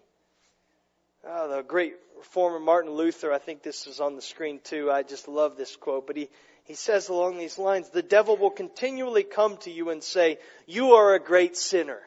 Oh, 1.26 1.56
the 1.56 1.62
great 1.62 1.94
reformer 2.16 2.58
Martin 2.58 2.92
Luther, 2.92 3.32
I 3.32 3.38
think 3.38 3.62
this 3.62 3.86
is 3.86 4.00
on 4.00 4.16
the 4.16 4.22
screen 4.22 4.60
too. 4.62 4.90
I 4.90 5.02
just 5.02 5.28
love 5.28 5.56
this 5.56 5.76
quote, 5.76 6.06
but 6.06 6.16
he, 6.16 6.28
he 6.64 6.74
says 6.74 7.08
along 7.08 7.38
these 7.38 7.58
lines, 7.58 7.90
the 7.90 8.02
devil 8.02 8.36
will 8.36 8.50
continually 8.50 9.24
come 9.24 9.56
to 9.58 9.70
you 9.70 9.90
and 9.90 10.02
say, 10.02 10.38
you 10.66 10.92
are 10.92 11.14
a 11.14 11.20
great 11.20 11.56
sinner. 11.56 11.98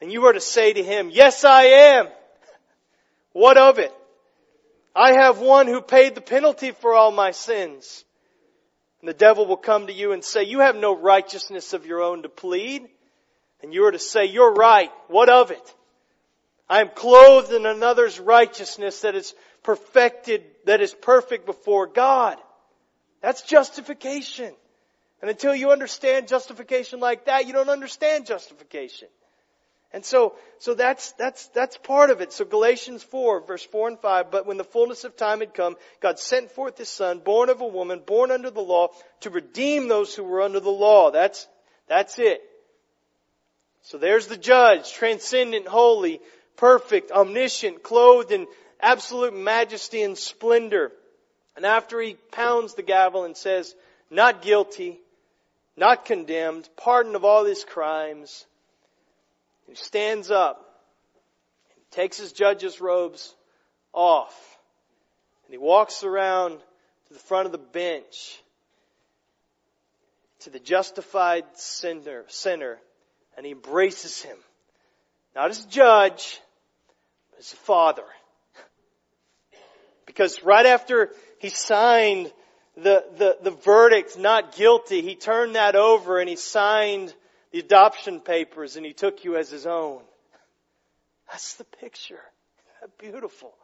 And 0.00 0.12
you 0.12 0.26
are 0.26 0.32
to 0.32 0.40
say 0.40 0.72
to 0.72 0.82
him, 0.82 1.10
yes 1.10 1.44
I 1.44 1.62
am. 1.62 2.08
What 3.32 3.58
of 3.58 3.78
it? 3.78 3.92
I 4.96 5.12
have 5.12 5.38
one 5.38 5.66
who 5.66 5.80
paid 5.80 6.14
the 6.14 6.20
penalty 6.20 6.72
for 6.72 6.94
all 6.94 7.12
my 7.12 7.30
sins. 7.30 8.04
And 9.00 9.08
the 9.08 9.14
devil 9.14 9.46
will 9.46 9.58
come 9.58 9.86
to 9.86 9.92
you 9.92 10.12
and 10.12 10.24
say, 10.24 10.44
you 10.44 10.60
have 10.60 10.74
no 10.74 10.96
righteousness 10.96 11.72
of 11.72 11.86
your 11.86 12.02
own 12.02 12.22
to 12.22 12.28
plead. 12.28 12.88
And 13.62 13.74
you 13.74 13.84
are 13.86 13.92
to 13.92 13.98
say, 13.98 14.26
you're 14.26 14.52
right. 14.52 14.90
What 15.08 15.28
of 15.28 15.50
it? 15.50 15.74
I 16.68 16.80
am 16.80 16.90
clothed 16.90 17.52
in 17.52 17.66
another's 17.66 18.20
righteousness 18.20 19.00
that 19.00 19.14
is 19.14 19.34
perfected, 19.62 20.44
that 20.66 20.80
is 20.80 20.94
perfect 20.94 21.46
before 21.46 21.86
God. 21.86 22.36
That's 23.22 23.42
justification. 23.42 24.52
And 25.20 25.30
until 25.30 25.54
you 25.54 25.70
understand 25.72 26.28
justification 26.28 27.00
like 27.00 27.24
that, 27.24 27.46
you 27.46 27.52
don't 27.52 27.70
understand 27.70 28.26
justification. 28.26 29.08
And 29.92 30.04
so, 30.04 30.34
so 30.58 30.74
that's, 30.74 31.12
that's, 31.12 31.46
that's 31.48 31.78
part 31.78 32.10
of 32.10 32.20
it. 32.20 32.32
So 32.32 32.44
Galatians 32.44 33.02
4, 33.02 33.46
verse 33.46 33.64
4 33.64 33.88
and 33.88 33.98
5, 33.98 34.30
but 34.30 34.46
when 34.46 34.58
the 34.58 34.64
fullness 34.64 35.04
of 35.04 35.16
time 35.16 35.40
had 35.40 35.54
come, 35.54 35.76
God 36.00 36.18
sent 36.18 36.50
forth 36.50 36.76
His 36.76 36.90
Son, 36.90 37.20
born 37.20 37.48
of 37.48 37.62
a 37.62 37.66
woman, 37.66 38.02
born 38.06 38.30
under 38.30 38.50
the 38.50 38.60
law, 38.60 38.88
to 39.20 39.30
redeem 39.30 39.88
those 39.88 40.14
who 40.14 40.24
were 40.24 40.42
under 40.42 40.60
the 40.60 40.68
law. 40.68 41.10
That's, 41.10 41.48
that's 41.88 42.18
it. 42.18 42.42
So 43.82 43.98
there's 43.98 44.26
the 44.26 44.36
judge, 44.36 44.92
transcendent, 44.92 45.66
holy, 45.66 46.20
perfect, 46.56 47.10
omniscient, 47.10 47.82
clothed 47.82 48.32
in 48.32 48.46
absolute 48.80 49.34
majesty 49.34 50.02
and 50.02 50.16
splendor. 50.16 50.92
And 51.56 51.64
after 51.64 52.00
he 52.00 52.14
pounds 52.32 52.74
the 52.74 52.82
gavel 52.82 53.24
and 53.24 53.36
says, 53.36 53.74
not 54.10 54.42
guilty, 54.42 55.00
not 55.76 56.04
condemned, 56.04 56.68
pardon 56.76 57.14
of 57.14 57.24
all 57.24 57.44
his 57.44 57.64
crimes, 57.64 58.46
he 59.66 59.74
stands 59.74 60.30
up, 60.30 60.82
takes 61.90 62.16
his 62.16 62.32
judge's 62.32 62.80
robes 62.80 63.34
off, 63.92 64.58
and 65.46 65.52
he 65.52 65.58
walks 65.58 66.04
around 66.04 66.58
to 67.08 67.14
the 67.14 67.18
front 67.20 67.46
of 67.46 67.52
the 67.52 67.58
bench 67.58 68.40
to 70.40 70.50
the 70.50 70.60
justified 70.60 71.44
sinner, 71.54 72.24
sinner 72.28 72.78
and 73.38 73.46
he 73.46 73.52
embraces 73.52 74.20
him. 74.20 74.36
Not 75.36 75.50
as 75.50 75.64
a 75.64 75.68
judge, 75.68 76.40
but 77.30 77.38
as 77.38 77.52
a 77.52 77.56
father. 77.56 78.02
Because 80.06 80.42
right 80.42 80.66
after 80.66 81.12
he 81.38 81.48
signed 81.48 82.32
the, 82.76 83.04
the, 83.16 83.38
the 83.40 83.52
verdict 83.52 84.18
not 84.18 84.56
guilty, 84.56 85.02
he 85.02 85.14
turned 85.14 85.54
that 85.54 85.76
over 85.76 86.18
and 86.18 86.28
he 86.28 86.34
signed 86.34 87.14
the 87.52 87.60
adoption 87.60 88.18
papers 88.18 88.74
and 88.74 88.84
he 88.84 88.92
took 88.92 89.22
you 89.22 89.36
as 89.36 89.48
his 89.48 89.66
own. 89.66 90.02
That's 91.30 91.54
the 91.54 91.64
picture. 91.64 92.20
Beautiful. 92.98 93.54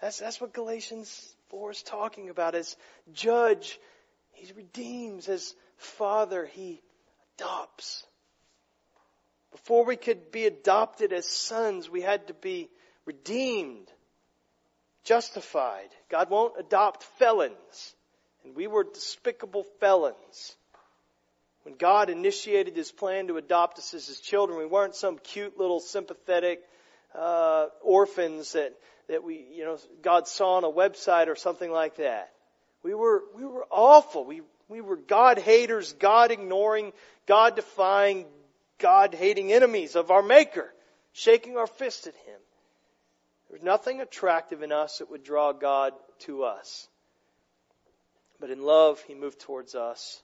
That's, 0.00 0.20
that's 0.20 0.40
what 0.40 0.52
Galatians 0.52 1.34
4 1.48 1.72
is 1.72 1.82
talking 1.82 2.30
about. 2.30 2.54
As 2.54 2.76
judge, 3.14 3.80
he 4.30 4.52
redeems. 4.52 5.28
As 5.28 5.56
father, 5.76 6.46
he. 6.46 6.80
Before 9.64 9.86
we 9.86 9.96
could 9.96 10.30
be 10.30 10.44
adopted 10.44 11.14
as 11.14 11.26
sons, 11.26 11.88
we 11.88 12.02
had 12.02 12.26
to 12.26 12.34
be 12.34 12.68
redeemed, 13.06 13.90
justified. 15.04 15.88
God 16.10 16.28
won't 16.28 16.60
adopt 16.60 17.02
felons. 17.18 17.94
And 18.44 18.54
we 18.54 18.66
were 18.66 18.84
despicable 18.84 19.64
felons. 19.80 20.54
When 21.62 21.76
God 21.76 22.10
initiated 22.10 22.76
His 22.76 22.92
plan 22.92 23.28
to 23.28 23.38
adopt 23.38 23.78
us 23.78 23.94
as 23.94 24.06
His 24.06 24.20
children, 24.20 24.58
we 24.58 24.66
weren't 24.66 24.96
some 24.96 25.16
cute 25.18 25.58
little 25.58 25.80
sympathetic 25.80 26.60
uh, 27.14 27.68
orphans 27.82 28.52
that 28.52 28.74
that 29.08 29.24
we, 29.24 29.46
you 29.54 29.64
know, 29.64 29.78
God 30.02 30.28
saw 30.28 30.56
on 30.56 30.64
a 30.64 30.70
website 30.70 31.28
or 31.28 31.36
something 31.36 31.70
like 31.70 31.96
that. 31.96 32.30
We 32.82 32.94
were 32.94 33.22
we 33.34 33.46
were 33.46 33.66
awful. 33.70 34.26
We 34.26 34.42
we 34.68 34.82
were 34.82 34.96
God 34.96 35.38
haters, 35.38 35.94
God 35.94 36.30
ignoring, 36.30 36.92
God 37.26 37.56
defying, 37.56 38.26
God 38.78 39.14
hating 39.14 39.52
enemies 39.52 39.96
of 39.96 40.10
our 40.10 40.22
Maker, 40.22 40.72
shaking 41.12 41.56
our 41.56 41.66
fist 41.66 42.06
at 42.06 42.14
Him. 42.14 42.40
There's 43.48 43.62
nothing 43.62 44.00
attractive 44.00 44.62
in 44.62 44.72
us 44.72 44.98
that 44.98 45.10
would 45.10 45.22
draw 45.22 45.52
God 45.52 45.92
to 46.20 46.44
us. 46.44 46.88
But 48.40 48.50
in 48.50 48.62
love, 48.62 49.02
He 49.06 49.14
moved 49.14 49.40
towards 49.40 49.74
us 49.74 50.22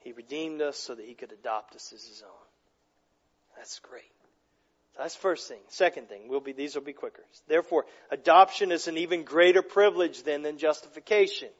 he 0.00 0.12
redeemed 0.12 0.62
us 0.62 0.78
so 0.78 0.94
that 0.94 1.04
he 1.04 1.14
could 1.14 1.32
adopt 1.32 1.74
us 1.74 1.92
as 1.92 2.04
his 2.04 2.22
own. 2.22 2.46
That's 3.56 3.78
great. 3.80 4.10
That's 4.96 5.14
first 5.14 5.48
thing. 5.48 5.60
Second 5.68 6.08
thing, 6.08 6.28
will 6.28 6.40
be 6.40 6.52
these 6.52 6.74
will 6.74 6.82
be 6.82 6.92
quicker. 6.92 7.22
Therefore, 7.46 7.84
adoption 8.10 8.72
is 8.72 8.88
an 8.88 8.96
even 8.96 9.24
greater 9.24 9.62
privilege 9.62 10.22
then 10.22 10.42
than 10.42 10.58
justification. 10.58 11.50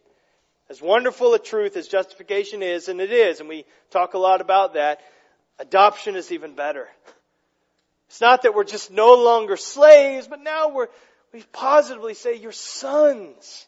As 0.70 0.82
wonderful 0.82 1.34
a 1.34 1.38
truth 1.38 1.76
as 1.76 1.88
justification 1.88 2.62
is, 2.62 2.88
and 2.88 3.00
it 3.00 3.12
is, 3.12 3.40
and 3.40 3.48
we 3.48 3.64
talk 3.90 4.14
a 4.14 4.18
lot 4.18 4.40
about 4.40 4.74
that, 4.74 5.00
adoption 5.58 6.16
is 6.16 6.32
even 6.32 6.54
better. 6.54 6.88
It's 8.08 8.20
not 8.20 8.42
that 8.42 8.54
we're 8.54 8.64
just 8.64 8.90
no 8.90 9.14
longer 9.14 9.56
slaves, 9.56 10.26
but 10.26 10.40
now 10.40 10.68
we're, 10.70 10.88
we 11.32 11.42
positively 11.52 12.14
say 12.14 12.36
you're 12.36 12.52
sons. 12.52 13.66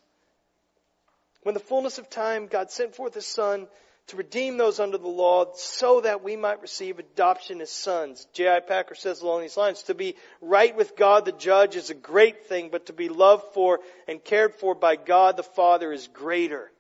When 1.43 1.55
the 1.55 1.61
fullness 1.61 1.99
of 1.99 2.09
time, 2.09 2.47
God 2.47 2.71
sent 2.71 2.95
forth 2.95 3.15
His 3.15 3.27
Son 3.27 3.67
to 4.09 4.17
redeem 4.17 4.57
those 4.57 4.81
under 4.81 4.99
the 4.99 5.09
law 5.09 5.53
so 5.55 6.01
that 6.01 6.23
we 6.23 6.37
might 6.37 6.61
receive 6.63 6.99
adoption 6.99 7.61
as 7.61 7.71
sons. 7.71 8.27
J.I. 8.33 8.61
Packer 8.61 8.95
says 8.95 9.21
along 9.21 9.43
these 9.43 9.57
lines, 9.57 9.85
to 9.85 9.95
be 9.95 10.17
right 10.41 10.75
with 10.77 10.97
God 10.97 11.25
the 11.25 11.33
judge 11.33 11.77
is 11.77 11.91
a 11.91 11.95
great 11.95 12.47
thing, 12.47 12.71
but 12.73 12.87
to 12.87 12.93
be 12.93 13.09
loved 13.09 13.55
for 13.55 13.79
and 14.09 14.23
cared 14.23 14.55
for 14.55 14.75
by 14.75 14.97
God 14.97 15.37
the 15.37 15.43
Father 15.43 15.93
is 15.93 16.09
greater. 16.09 16.73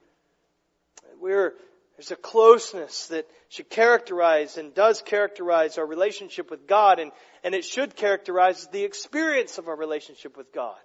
We're, 1.21 1.55
there's 2.01 2.13
a 2.13 2.17
closeness 2.17 3.09
that 3.09 3.27
should 3.51 3.69
characterize 3.69 4.57
and 4.57 4.73
does 4.73 5.03
characterize 5.03 5.77
our 5.77 5.85
relationship 5.85 6.51
with 6.51 6.67
God 6.67 6.99
and, 6.99 7.13
and 7.45 7.55
it 7.55 7.63
should 7.63 7.95
characterize 7.95 8.67
the 8.69 8.85
experience 8.85 9.59
of 9.59 9.69
our 9.69 9.77
relationship 9.77 10.35
with 10.35 10.51
God. 10.51 10.79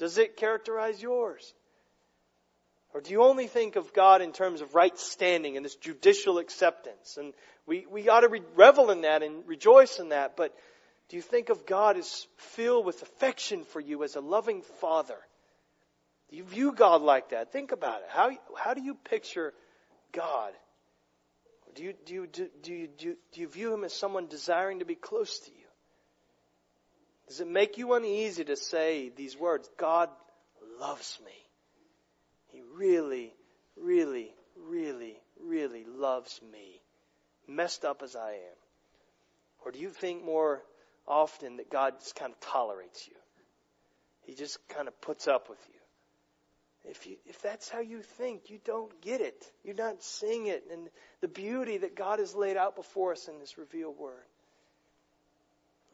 Does 0.00 0.18
it 0.18 0.36
characterize 0.36 1.00
yours? 1.00 1.54
Or 2.92 3.00
do 3.00 3.12
you 3.12 3.22
only 3.22 3.46
think 3.46 3.76
of 3.76 3.92
God 3.92 4.22
in 4.22 4.32
terms 4.32 4.60
of 4.60 4.74
right 4.74 4.98
standing 4.98 5.56
and 5.56 5.64
this 5.64 5.76
judicial 5.76 6.38
acceptance? 6.38 7.16
And 7.16 7.32
we, 7.64 7.86
we 7.88 8.08
ought 8.08 8.22
to 8.22 8.28
re- 8.28 8.42
revel 8.56 8.90
in 8.90 9.02
that 9.02 9.22
and 9.22 9.46
rejoice 9.46 10.00
in 10.00 10.08
that. 10.08 10.36
But 10.36 10.52
do 11.10 11.14
you 11.14 11.22
think 11.22 11.48
of 11.48 11.64
God 11.64 11.96
as 11.96 12.26
filled 12.38 12.84
with 12.84 13.02
affection 13.02 13.62
for 13.66 13.78
you 13.78 14.02
as 14.02 14.16
a 14.16 14.20
loving 14.20 14.62
father? 14.80 15.18
Do 16.28 16.36
you 16.36 16.42
view 16.42 16.72
God 16.72 17.02
like 17.02 17.28
that? 17.28 17.52
Think 17.52 17.70
about 17.70 18.00
it. 18.00 18.08
How, 18.08 18.32
how 18.58 18.74
do 18.74 18.82
you 18.82 18.96
picture 18.96 19.54
God? 20.16 20.52
Do 21.74 21.82
you, 21.82 21.94
do, 22.06 22.14
you, 22.14 22.26
do, 22.26 22.48
do, 22.62 22.72
you, 22.72 22.88
do, 22.88 23.16
do 23.32 23.40
you 23.42 23.48
view 23.48 23.74
him 23.74 23.84
as 23.84 23.92
someone 23.92 24.28
desiring 24.28 24.78
to 24.78 24.86
be 24.86 24.94
close 24.94 25.38
to 25.40 25.50
you? 25.50 25.66
Does 27.28 27.40
it 27.40 27.48
make 27.48 27.76
you 27.76 27.92
uneasy 27.92 28.44
to 28.44 28.56
say 28.56 29.10
these 29.14 29.36
words, 29.36 29.68
God 29.78 30.08
loves 30.80 31.18
me? 31.24 31.32
He 32.48 32.62
really, 32.74 33.34
really, 33.76 34.32
really, 34.56 35.16
really 35.44 35.84
loves 35.84 36.40
me, 36.50 36.80
messed 37.46 37.84
up 37.84 38.00
as 38.02 38.16
I 38.16 38.32
am? 38.32 38.58
Or 39.64 39.72
do 39.72 39.80
you 39.80 39.90
think 39.90 40.24
more 40.24 40.62
often 41.06 41.58
that 41.58 41.70
God 41.70 41.94
just 41.98 42.14
kind 42.14 42.32
of 42.32 42.40
tolerates 42.40 43.06
you? 43.06 43.16
He 44.22 44.34
just 44.34 44.58
kind 44.68 44.88
of 44.88 44.98
puts 45.00 45.28
up 45.28 45.50
with 45.50 45.58
you. 45.68 45.80
If 46.88 47.06
you, 47.06 47.16
if 47.26 47.42
that's 47.42 47.68
how 47.68 47.80
you 47.80 48.00
think, 48.00 48.48
you 48.48 48.58
don't 48.64 49.00
get 49.00 49.20
it. 49.20 49.50
You're 49.64 49.74
not 49.74 50.02
seeing 50.02 50.46
it 50.46 50.64
and 50.72 50.88
the 51.20 51.28
beauty 51.28 51.78
that 51.78 51.96
God 51.96 52.20
has 52.20 52.34
laid 52.34 52.56
out 52.56 52.76
before 52.76 53.12
us 53.12 53.28
in 53.28 53.38
this 53.40 53.58
revealed 53.58 53.98
word. 53.98 54.24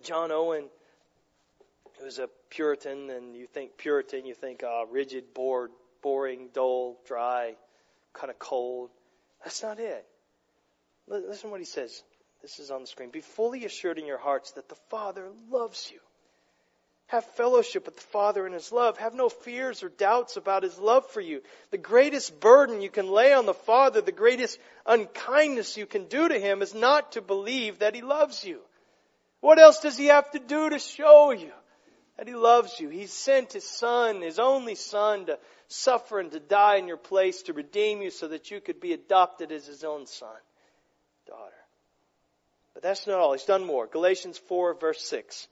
John 0.03 0.31
Owen, 0.33 0.69
who 1.99 2.05
was 2.05 2.19
a 2.19 2.29
Puritan, 2.51 3.09
and 3.11 3.35
you 3.37 3.47
think 3.47 3.79
Puritan, 3.79 4.27
you 4.27 4.35
think 4.35 4.63
uh, 4.63 4.85
rigid, 4.91 5.33
bored, 5.33 5.71
boring, 6.03 6.49
dull, 6.53 6.99
dry, 7.07 7.55
kind 8.13 8.31
of 8.31 8.39
cold. 8.39 8.91
That's 9.45 9.63
not 9.63 9.79
it. 9.79 10.05
Listen 11.09 11.49
to 11.49 11.49
what 11.49 11.61
he 11.61 11.67
says. 11.67 12.03
This 12.43 12.59
is 12.59 12.71
on 12.71 12.83
the 12.83 12.87
screen. 12.87 13.11
Be 13.11 13.21
fully 13.21 13.65
assured 13.65 13.99
in 13.99 14.07
your 14.07 14.19
hearts 14.19 14.53
that 14.53 14.69
the 14.69 14.77
Father 14.91 15.31
loves 15.51 15.91
you. 15.93 16.01
Have 17.13 17.27
fellowship 17.37 17.85
with 17.85 17.97
the 17.97 18.01
Father 18.01 18.47
in 18.47 18.55
His 18.55 18.73
love. 18.73 18.97
Have 18.97 19.13
no 19.13 19.29
fears 19.29 19.83
or 19.83 19.91
doubts 19.91 20.39
about 20.39 20.63
His 20.63 20.79
love 20.79 21.07
for 21.11 21.21
you. 21.21 21.43
The 21.71 21.77
greatest 21.77 22.41
burden 22.41 22.81
you 22.81 22.89
can 22.89 23.07
lay 23.07 23.35
on 23.35 23.45
the 23.45 23.53
Father, 23.53 24.01
the 24.01 24.13
greatest 24.13 24.59
unkindness 24.87 25.77
you 25.77 25.85
can 25.85 26.07
do 26.07 26.27
to 26.27 26.41
Him 26.41 26.63
is 26.63 26.73
not 26.73 27.13
to 27.13 27.21
believe 27.21 27.81
that 27.81 27.95
He 27.95 28.01
loves 28.01 28.47
you. 28.47 28.61
What 29.41 29.59
else 29.59 29.81
does 29.81 29.99
He 29.99 30.07
have 30.07 30.31
to 30.31 30.39
do 30.39 30.71
to 30.71 30.79
show 30.79 31.33
you 31.33 31.53
that 32.17 32.27
He 32.27 32.35
loves 32.35 32.81
you? 32.81 32.89
He 32.89 33.05
sent 33.05 33.53
His 33.53 33.69
Son, 33.69 34.23
His 34.23 34.39
only 34.39 34.75
Son, 34.75 35.27
to 35.27 35.39
suffer 35.69 36.19
and 36.19 36.33
to 36.33 36.41
die 36.41 36.77
in 36.77 36.89
your 36.89 36.97
place 36.97 37.43
to 37.43 37.53
redeem 37.53 38.01
you 38.01 38.11
so 38.11 38.29
that 38.29 38.51
you 38.51 38.59
could 38.59 38.81
be 38.81 38.95
adopted 38.95 39.53
as 39.53 39.67
his 39.67 39.85
own 39.85 40.07
son, 40.07 40.31
daughter. 41.27 41.53
But 42.73 42.83
that's 42.83 43.07
not 43.07 43.19
all. 43.19 43.33
He's 43.35 43.45
done 43.45 43.67
more. 43.67 43.87
Galatians 43.87 44.39
4 44.39 44.75
verse 44.81 45.03
6. 45.03 45.47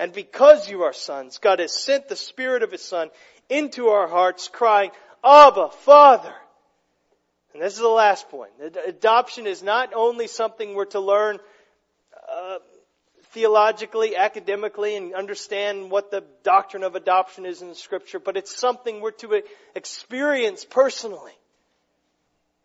And 0.00 0.14
because 0.14 0.66
you 0.66 0.84
are 0.84 0.94
sons, 0.94 1.36
God 1.36 1.58
has 1.58 1.74
sent 1.74 2.08
the 2.08 2.16
Spirit 2.16 2.62
of 2.62 2.72
His 2.72 2.82
Son 2.82 3.10
into 3.50 3.88
our 3.88 4.08
hearts 4.08 4.48
crying, 4.48 4.92
Abba, 5.22 5.68
Father. 5.68 6.32
And 7.52 7.62
this 7.62 7.74
is 7.74 7.80
the 7.80 7.86
last 7.86 8.30
point. 8.30 8.52
Adoption 8.88 9.46
is 9.46 9.62
not 9.62 9.92
only 9.94 10.26
something 10.26 10.72
we're 10.72 10.86
to 10.86 11.00
learn 11.00 11.38
uh, 12.32 12.58
theologically, 13.32 14.16
academically, 14.16 14.96
and 14.96 15.14
understand 15.14 15.90
what 15.90 16.10
the 16.10 16.24
doctrine 16.44 16.82
of 16.82 16.94
adoption 16.94 17.44
is 17.44 17.60
in 17.60 17.74
Scripture, 17.74 18.18
but 18.18 18.38
it's 18.38 18.58
something 18.58 19.02
we're 19.02 19.10
to 19.10 19.42
experience 19.74 20.64
personally. 20.64 21.32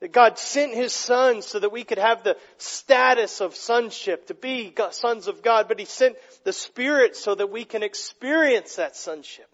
That 0.02 0.12
God 0.12 0.38
sent 0.38 0.74
His 0.74 0.94
Son 0.94 1.42
so 1.42 1.60
that 1.60 1.72
we 1.72 1.84
could 1.84 1.98
have 1.98 2.24
the 2.24 2.38
status 2.58 3.42
of 3.42 3.56
sonship, 3.56 4.28
to 4.28 4.34
be 4.34 4.74
sons 4.92 5.28
of 5.28 5.42
God, 5.42 5.68
but 5.68 5.80
He 5.80 5.86
sent 5.86 6.16
the 6.44 6.54
Spirit 6.54 7.16
so 7.16 7.36
that 7.36 7.52
we 7.52 7.64
can 7.64 7.84
experience 7.84 8.76
that 8.76 8.96
sonship. 8.96 9.48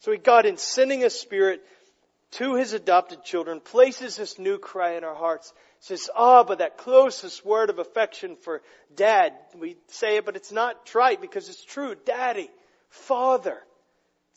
So 0.00 0.16
God, 0.16 0.46
in 0.46 0.56
sending 0.56 1.04
a 1.04 1.10
Spirit 1.10 1.62
to 2.32 2.54
His 2.54 2.72
adopted 2.72 3.24
children, 3.24 3.60
places 3.60 4.16
this 4.16 4.38
new 4.38 4.58
cry 4.58 4.96
in 4.96 5.04
our 5.04 5.14
hearts. 5.14 5.52
Says, 5.80 6.10
ah, 6.16 6.42
but 6.42 6.58
that 6.58 6.76
closest 6.76 7.44
word 7.44 7.70
of 7.70 7.78
affection 7.78 8.36
for 8.36 8.62
dad. 8.96 9.32
We 9.56 9.76
say 9.86 10.16
it, 10.16 10.24
but 10.24 10.34
it's 10.34 10.50
not 10.50 10.86
trite 10.86 11.20
because 11.20 11.48
it's 11.48 11.64
true. 11.64 11.94
Daddy. 12.04 12.50
Father. 12.88 13.58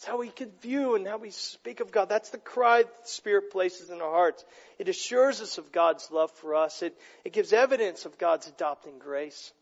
It's 0.01 0.07
how 0.07 0.17
we 0.17 0.29
can 0.29 0.49
view 0.63 0.95
and 0.95 1.05
how 1.05 1.19
we 1.19 1.29
speak 1.29 1.79
of 1.79 1.91
God. 1.91 2.09
That's 2.09 2.31
the 2.31 2.39
cry 2.39 2.81
that 2.81 3.03
the 3.03 3.07
Spirit 3.07 3.51
places 3.51 3.91
in 3.91 4.01
our 4.01 4.09
hearts. 4.09 4.43
It 4.79 4.89
assures 4.89 5.41
us 5.41 5.59
of 5.59 5.71
God's 5.71 6.09
love 6.09 6.31
for 6.31 6.55
us. 6.55 6.81
It, 6.81 6.99
it 7.23 7.33
gives 7.33 7.53
evidence 7.53 8.05
of 8.05 8.17
God's 8.17 8.47
adopting 8.47 8.97
grace. 8.97 9.53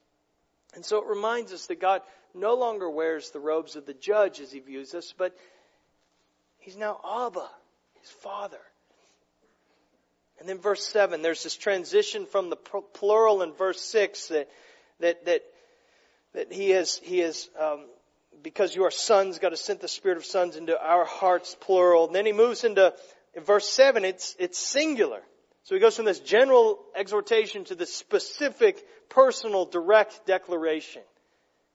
And 0.76 0.86
so 0.86 1.00
it 1.00 1.10
reminds 1.10 1.52
us 1.52 1.66
that 1.66 1.82
God 1.82 2.04
no 2.34 2.54
longer 2.54 2.90
wears 2.90 3.32
the 3.32 3.42
robes 3.42 3.76
of 3.76 3.86
the 3.86 3.94
judge 3.94 4.40
as 4.40 4.50
he 4.50 4.62
views 4.62 4.96
us, 4.96 5.14
but 5.18 5.36
he's 6.60 6.78
now 6.78 7.02
Abba, 7.04 7.50
his 8.00 8.10
father. 8.10 8.62
And 10.40 10.48
then 10.48 10.60
verse 10.60 10.88
7, 10.88 11.22
there's 11.22 11.44
this 11.44 11.58
transition 11.58 12.26
from 12.26 12.50
the 12.50 12.56
plural 12.56 13.42
in 13.42 13.52
verse 13.52 13.82
6 13.82 14.28
that, 14.28 14.50
that, 15.02 15.26
that, 15.26 15.42
that 16.34 16.54
he 16.54 16.70
has, 16.70 16.96
he 17.04 17.18
has, 17.18 17.50
um, 17.60 17.82
because 18.42 18.76
you 18.76 18.86
are 18.86 18.92
sons, 18.92 19.40
God 19.40 19.52
has 19.52 19.62
sent 19.62 19.82
the 19.82 19.88
spirit 19.88 20.18
of 20.18 20.26
sons 20.26 20.56
into 20.56 20.80
our 20.80 21.06
hearts, 21.06 21.56
plural. 21.60 22.08
And 22.08 22.16
then 22.16 22.26
he 22.26 22.34
moves 22.34 22.64
into 22.64 22.94
in 23.34 23.44
verse 23.44 23.70
7, 23.70 24.06
it's, 24.06 24.36
it's 24.40 24.58
singular. 24.58 25.22
So 25.64 25.76
he 25.76 25.82
goes 25.82 25.96
from 25.96 26.06
this 26.06 26.20
general 26.20 26.80
exhortation 26.96 27.64
to 27.66 27.76
this 27.76 27.94
specific, 27.94 28.84
personal, 29.10 29.66
direct 29.66 30.26
declaration. 30.26 31.04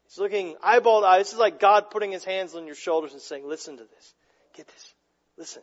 He's 0.07 0.19
looking 0.19 0.57
eyeball 0.63 1.03
to 1.03 1.07
eye. 1.07 1.19
This 1.19 1.33
is 1.33 1.39
like 1.39 1.61
God 1.61 1.91
putting 1.91 2.13
his 2.13 2.25
hands 2.25 2.55
on 2.55 2.67
your 2.67 2.75
shoulders 2.75 3.13
and 3.13 3.23
saying, 3.23 3.47
listen 3.47 3.77
to 3.77 3.85
this. 3.85 4.15
Get 4.57 4.67
this. 4.67 4.95
Listen. 5.39 5.63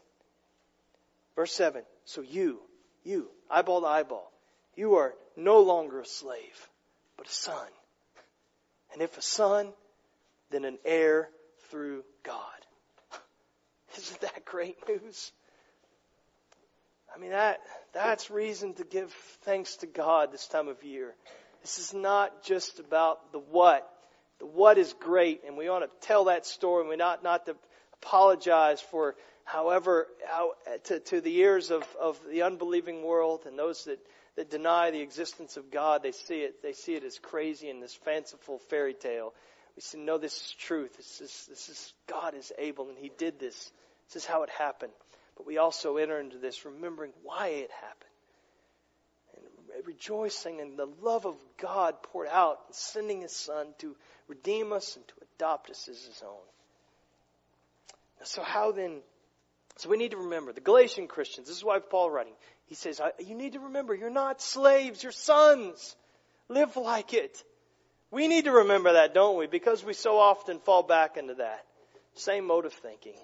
Verse 1.35 1.51
7. 1.51 1.83
So 2.05 2.21
you, 2.21 2.61
you, 3.03 3.29
eyeball 3.49 3.81
to 3.81 3.87
eyeball, 3.87 4.31
you 4.75 4.95
are 4.95 5.13
no 5.35 5.59
longer 5.59 5.99
a 5.99 6.05
slave, 6.05 6.69
but 7.17 7.27
a 7.27 7.31
son. 7.31 7.67
And 8.93 9.01
if 9.01 9.17
a 9.17 9.21
son, 9.21 9.73
than 10.51 10.65
an 10.65 10.77
heir 10.85 11.29
through 11.69 12.03
God. 12.23 12.37
Isn't 13.97 14.21
that 14.21 14.45
great 14.45 14.77
news? 14.87 15.31
I 17.13 17.19
mean, 17.19 17.31
that, 17.31 17.59
that's 17.93 18.29
reason 18.29 18.73
to 18.75 18.83
give 18.83 19.11
thanks 19.43 19.77
to 19.77 19.87
God 19.87 20.31
this 20.31 20.47
time 20.47 20.67
of 20.67 20.83
year. 20.83 21.13
This 21.61 21.77
is 21.79 21.93
not 21.93 22.43
just 22.43 22.79
about 22.79 23.31
the 23.31 23.39
what. 23.39 23.87
The 24.39 24.45
what 24.45 24.77
is 24.77 24.93
great, 24.99 25.41
and 25.45 25.57
we 25.57 25.67
ought 25.67 25.79
to 25.79 25.89
tell 26.01 26.25
that 26.25 26.45
story, 26.45 26.81
and 26.81 26.89
we 26.89 26.95
not, 26.95 27.23
not 27.23 27.45
to 27.45 27.55
apologize 27.93 28.81
for 28.81 29.15
however, 29.51 30.07
how, 30.27 30.53
to, 30.85 30.99
to 30.99 31.21
the 31.21 31.35
ears 31.37 31.71
of, 31.71 31.83
of 31.99 32.19
the 32.29 32.43
unbelieving 32.43 33.03
world 33.03 33.41
and 33.45 33.57
those 33.57 33.85
that, 33.85 33.99
that 34.35 34.49
deny 34.49 34.91
the 34.91 35.01
existence 35.01 35.57
of 35.57 35.71
God, 35.71 36.03
they 36.03 36.11
see 36.11 36.39
it, 36.39 36.61
they 36.63 36.73
see 36.73 36.95
it 36.95 37.03
as 37.03 37.19
crazy 37.19 37.69
and 37.69 37.83
this 37.83 37.93
fanciful 37.93 38.59
fairy 38.69 38.93
tale. 38.93 39.33
We 39.75 39.81
say, 39.81 39.97
no, 39.99 40.17
this 40.17 40.35
is 40.35 40.55
truth. 40.59 40.97
This 40.97 41.21
is, 41.21 41.45
this 41.49 41.69
is, 41.69 41.93
God 42.07 42.33
is 42.35 42.51
able 42.57 42.89
and 42.89 42.97
He 42.97 43.11
did 43.17 43.39
this. 43.39 43.71
This 44.07 44.23
is 44.23 44.25
how 44.25 44.43
it 44.43 44.49
happened. 44.49 44.91
But 45.37 45.47
we 45.47 45.57
also 45.57 45.97
enter 45.97 46.19
into 46.19 46.37
this 46.37 46.65
remembering 46.65 47.11
why 47.23 47.47
it 47.47 47.71
happened. 47.71 48.09
And 49.75 49.87
rejoicing 49.87 50.59
in 50.59 50.75
the 50.75 50.89
love 51.01 51.25
of 51.25 51.35
God 51.57 52.03
poured 52.03 52.27
out 52.29 52.59
and 52.67 52.75
sending 52.75 53.21
His 53.21 53.35
Son 53.35 53.67
to 53.79 53.95
redeem 54.27 54.73
us 54.73 54.95
and 54.95 55.07
to 55.07 55.13
adopt 55.35 55.69
us 55.69 55.87
as 55.87 56.03
His 56.03 56.21
own. 56.25 56.37
So 58.23 58.43
how 58.43 58.71
then, 58.71 58.99
so 59.77 59.89
we 59.89 59.97
need 59.97 60.11
to 60.11 60.17
remember, 60.17 60.53
the 60.53 60.61
Galatian 60.61 61.07
Christians, 61.07 61.47
this 61.47 61.57
is 61.57 61.63
why 61.63 61.79
Paul 61.79 62.11
writing, 62.11 62.33
he 62.65 62.75
says, 62.75 63.01
you 63.19 63.35
need 63.35 63.53
to 63.53 63.59
remember, 63.61 63.95
you're 63.95 64.09
not 64.09 64.41
slaves, 64.41 65.01
you're 65.03 65.11
sons. 65.11 65.95
Live 66.49 66.75
like 66.75 67.13
it. 67.13 67.43
We 68.11 68.27
need 68.27 68.45
to 68.45 68.51
remember 68.51 68.93
that, 68.93 69.13
don't 69.13 69.37
we? 69.37 69.47
Because 69.47 69.83
we 69.83 69.93
so 69.93 70.19
often 70.19 70.59
fall 70.59 70.83
back 70.83 71.15
into 71.15 71.35
that. 71.35 71.65
Same 72.15 72.45
mode 72.45 72.65
of 72.65 72.73
thinking. 72.73 73.15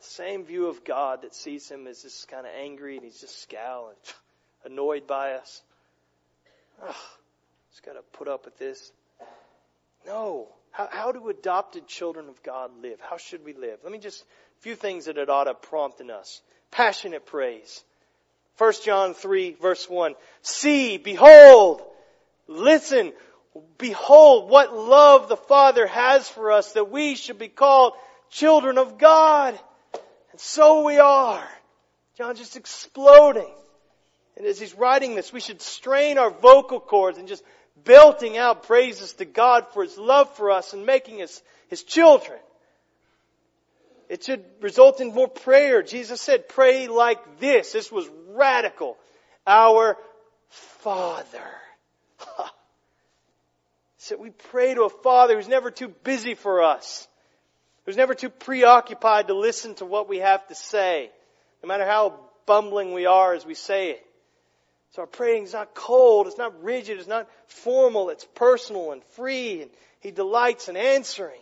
Same 0.00 0.44
view 0.44 0.66
of 0.66 0.84
God 0.84 1.22
that 1.22 1.34
sees 1.34 1.70
him 1.70 1.86
as 1.86 2.02
just 2.02 2.28
kind 2.28 2.46
of 2.46 2.52
angry 2.60 2.96
and 2.96 3.04
he's 3.04 3.20
just 3.20 3.40
scowling, 3.42 3.96
annoyed 4.64 5.06
by 5.06 5.32
us. 5.32 5.62
Ugh, 6.86 6.94
just 7.70 7.84
got 7.84 7.92
to 7.92 8.02
put 8.12 8.28
up 8.28 8.44
with 8.44 8.58
this. 8.58 8.92
No. 10.06 10.48
How, 10.70 10.88
how 10.90 11.12
do 11.12 11.28
adopted 11.28 11.86
children 11.86 12.28
of 12.28 12.42
God 12.42 12.70
live? 12.82 13.00
How 13.00 13.16
should 13.16 13.44
we 13.44 13.54
live? 13.54 13.78
Let 13.82 13.92
me 13.92 13.98
just, 13.98 14.22
a 14.22 14.62
few 14.62 14.74
things 14.74 15.06
that 15.06 15.16
it 15.16 15.30
ought 15.30 15.44
to 15.44 15.54
prompt 15.54 16.00
in 16.00 16.10
us. 16.10 16.40
Passionate 16.70 17.26
praise. 17.26 17.82
1 18.58 18.72
John 18.84 19.14
3 19.14 19.56
verse 19.60 19.88
1. 19.88 20.14
See, 20.42 20.98
behold, 20.98 21.82
listen, 22.46 23.12
Behold 23.78 24.50
what 24.50 24.74
love 24.74 25.28
the 25.28 25.36
Father 25.36 25.86
has 25.86 26.28
for 26.28 26.52
us 26.52 26.72
that 26.72 26.90
we 26.90 27.14
should 27.14 27.38
be 27.38 27.48
called 27.48 27.94
children 28.30 28.78
of 28.78 28.98
God. 28.98 29.58
And 30.32 30.40
so 30.40 30.84
we 30.84 30.98
are. 30.98 31.46
John 32.16 32.36
just 32.36 32.56
exploding. 32.56 33.50
And 34.36 34.46
as 34.46 34.60
he's 34.60 34.74
writing 34.74 35.14
this, 35.14 35.32
we 35.32 35.40
should 35.40 35.60
strain 35.60 36.18
our 36.18 36.30
vocal 36.30 36.80
cords 36.80 37.18
and 37.18 37.26
just 37.26 37.42
belting 37.84 38.36
out 38.36 38.64
praises 38.64 39.12
to 39.14 39.24
God 39.24 39.66
for 39.72 39.82
his 39.82 39.96
love 39.98 40.34
for 40.36 40.50
us 40.50 40.72
and 40.72 40.86
making 40.86 41.22
us 41.22 41.42
his 41.68 41.82
children. 41.82 42.38
It 44.08 44.24
should 44.24 44.44
result 44.60 45.00
in 45.00 45.14
more 45.14 45.28
prayer. 45.28 45.82
Jesus 45.82 46.20
said, 46.20 46.48
pray 46.48 46.88
like 46.88 47.40
this. 47.40 47.72
This 47.72 47.92
was 47.92 48.08
radical. 48.28 48.96
Our 49.46 49.96
Father. 50.48 51.50
So 53.98 54.16
we 54.16 54.30
pray 54.30 54.74
to 54.74 54.84
a 54.84 54.88
Father 54.88 55.34
who's 55.34 55.48
never 55.48 55.70
too 55.70 55.88
busy 55.88 56.34
for 56.34 56.62
us, 56.62 57.08
who's 57.84 57.96
never 57.96 58.14
too 58.14 58.30
preoccupied 58.30 59.26
to 59.26 59.34
listen 59.34 59.74
to 59.76 59.84
what 59.84 60.08
we 60.08 60.18
have 60.18 60.46
to 60.48 60.54
say, 60.54 61.10
no 61.62 61.66
matter 61.66 61.84
how 61.84 62.20
bumbling 62.46 62.92
we 62.92 63.06
are 63.06 63.34
as 63.34 63.44
we 63.44 63.54
say 63.54 63.90
it. 63.90 64.06
So 64.92 65.02
our 65.02 65.06
praying 65.06 65.44
is 65.44 65.52
not 65.52 65.74
cold, 65.74 66.28
it's 66.28 66.38
not 66.38 66.62
rigid, 66.62 66.98
it's 66.98 67.08
not 67.08 67.28
formal, 67.48 68.08
it's 68.10 68.24
personal 68.36 68.92
and 68.92 69.02
free, 69.16 69.62
and 69.62 69.70
He 70.00 70.12
delights 70.12 70.68
in 70.68 70.76
answering. 70.76 71.40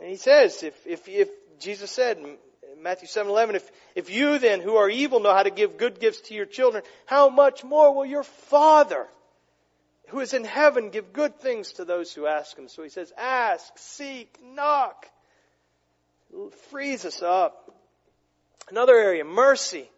And 0.00 0.10
He 0.10 0.16
says, 0.16 0.64
if, 0.64 0.74
if, 0.84 1.08
if 1.08 1.28
Jesus 1.60 1.92
said 1.92 2.18
in 2.18 2.36
Matthew 2.82 3.06
7:11, 3.06 3.54
if, 3.54 3.70
if 3.94 4.10
you 4.10 4.38
then 4.38 4.60
who 4.60 4.76
are 4.76 4.90
evil 4.90 5.20
know 5.20 5.32
how 5.32 5.44
to 5.44 5.50
give 5.50 5.78
good 5.78 6.00
gifts 6.00 6.22
to 6.22 6.34
your 6.34 6.46
children, 6.46 6.82
how 7.06 7.28
much 7.28 7.62
more 7.62 7.94
will 7.94 8.04
your 8.04 8.24
Father 8.24 9.06
who 10.10 10.20
is 10.20 10.34
in 10.34 10.44
heaven 10.44 10.90
give 10.90 11.12
good 11.12 11.38
things 11.38 11.72
to 11.74 11.84
those 11.84 12.12
who 12.12 12.26
ask 12.26 12.58
him. 12.58 12.68
So 12.68 12.82
he 12.82 12.88
says, 12.88 13.12
ask, 13.16 13.72
seek, 13.76 14.38
knock. 14.42 15.06
It 16.32 16.54
frees 16.70 17.04
us 17.04 17.22
up. 17.22 17.74
Another 18.68 18.96
area, 18.96 19.24
mercy. 19.24 19.88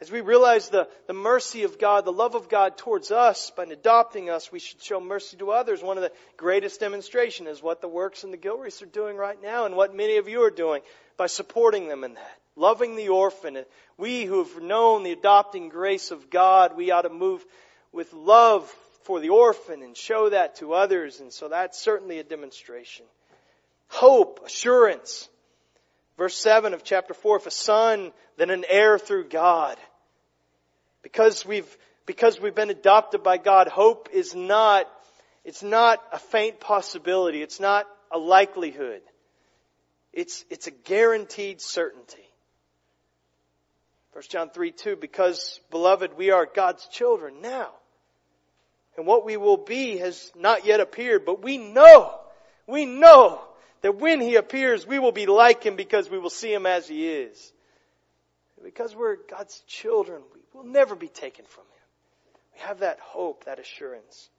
As 0.00 0.10
we 0.10 0.20
realize 0.20 0.68
the, 0.68 0.88
the 1.06 1.14
mercy 1.14 1.64
of 1.64 1.78
God, 1.78 2.04
the 2.04 2.12
love 2.12 2.34
of 2.34 2.48
God 2.48 2.76
towards 2.76 3.10
us 3.10 3.50
by 3.56 3.64
adopting 3.64 4.30
us, 4.30 4.52
we 4.52 4.58
should 4.58 4.82
show 4.82 5.00
mercy 5.00 5.36
to 5.38 5.50
others. 5.50 5.82
One 5.82 5.96
of 5.96 6.02
the 6.02 6.12
greatest 6.36 6.80
demonstration 6.80 7.46
is 7.46 7.62
what 7.62 7.80
the 7.80 7.88
works 7.88 8.22
in 8.22 8.30
the 8.30 8.36
Gilreaths 8.36 8.82
are 8.82 8.86
doing 8.86 9.16
right 9.16 9.40
now 9.40 9.66
and 9.66 9.76
what 9.76 9.94
many 9.94 10.16
of 10.16 10.28
you 10.28 10.42
are 10.44 10.50
doing 10.50 10.82
by 11.16 11.26
supporting 11.26 11.88
them 11.88 12.04
in 12.04 12.14
that. 12.14 12.38
Loving 12.56 12.94
the 12.94 13.08
orphan. 13.08 13.64
We 13.96 14.24
who 14.24 14.44
have 14.44 14.62
known 14.62 15.02
the 15.02 15.12
adopting 15.12 15.70
grace 15.70 16.12
of 16.12 16.30
God, 16.30 16.76
we 16.76 16.92
ought 16.92 17.02
to 17.02 17.10
move 17.10 17.44
with 17.92 18.12
love 18.12 18.72
for 19.04 19.20
the 19.20 19.28
orphan 19.28 19.82
and 19.82 19.96
show 19.96 20.30
that 20.30 20.56
to 20.56 20.72
others. 20.72 21.20
And 21.20 21.32
so 21.32 21.48
that's 21.48 21.78
certainly 21.78 22.18
a 22.18 22.24
demonstration. 22.24 23.04
Hope, 23.88 24.40
assurance. 24.44 25.28
Verse 26.16 26.36
7 26.36 26.74
of 26.74 26.84
chapter 26.84 27.14
4, 27.14 27.36
if 27.36 27.46
a 27.46 27.50
son, 27.50 28.12
then 28.36 28.50
an 28.50 28.64
heir 28.68 28.98
through 28.98 29.28
God. 29.28 29.76
Because 31.02 31.44
we've, 31.44 31.76
because 32.06 32.40
we've 32.40 32.54
been 32.54 32.70
adopted 32.70 33.22
by 33.22 33.36
God, 33.36 33.68
hope 33.68 34.08
is 34.12 34.34
not, 34.34 34.88
it's 35.44 35.62
not 35.62 36.02
a 36.12 36.18
faint 36.18 36.58
possibility. 36.58 37.42
It's 37.42 37.60
not 37.60 37.86
a 38.10 38.18
likelihood. 38.18 39.02
It's, 40.14 40.44
it's 40.48 40.66
a 40.66 40.70
guaranteed 40.70 41.60
certainty. 41.60 42.22
1 44.12 44.24
John 44.30 44.48
3, 44.48 44.70
2, 44.70 44.96
because 44.96 45.60
beloved, 45.70 46.16
we 46.16 46.30
are 46.30 46.46
God's 46.46 46.86
children 46.86 47.42
now 47.42 47.72
and 48.96 49.06
what 49.06 49.24
we 49.24 49.36
will 49.36 49.56
be 49.56 49.98
has 49.98 50.30
not 50.36 50.66
yet 50.66 50.80
appeared, 50.80 51.24
but 51.24 51.42
we 51.42 51.58
know, 51.58 52.18
we 52.66 52.86
know 52.86 53.40
that 53.82 53.96
when 53.96 54.20
He 54.20 54.36
appears, 54.36 54.86
we 54.86 54.98
will 54.98 55.12
be 55.12 55.26
like 55.26 55.64
Him 55.64 55.76
because 55.76 56.08
we 56.08 56.18
will 56.18 56.30
see 56.30 56.52
Him 56.52 56.66
as 56.66 56.88
He 56.88 57.08
is. 57.08 57.52
Because 58.62 58.94
we're 58.96 59.16
God's 59.28 59.60
children, 59.66 60.22
we 60.34 60.40
will 60.52 60.66
never 60.66 60.94
be 60.94 61.08
taken 61.08 61.44
from 61.44 61.64
Him. 61.64 62.34
We 62.54 62.60
have 62.60 62.78
that 62.80 63.00
hope, 63.00 63.44
that 63.44 63.58
assurance. 63.58 64.30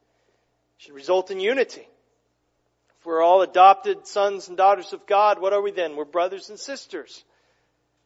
It 0.77 0.85
should 0.85 0.95
result 0.95 1.31
in 1.31 1.39
unity. 1.39 1.87
If 2.99 3.05
we're 3.05 3.21
all 3.21 3.41
adopted 3.41 4.07
sons 4.07 4.47
and 4.47 4.57
daughters 4.57 4.93
of 4.93 5.05
God, 5.05 5.39
what 5.39 5.53
are 5.53 5.61
we 5.61 5.71
then? 5.71 5.95
We're 5.95 6.05
brothers 6.05 6.49
and 6.49 6.59
sisters. 6.59 7.23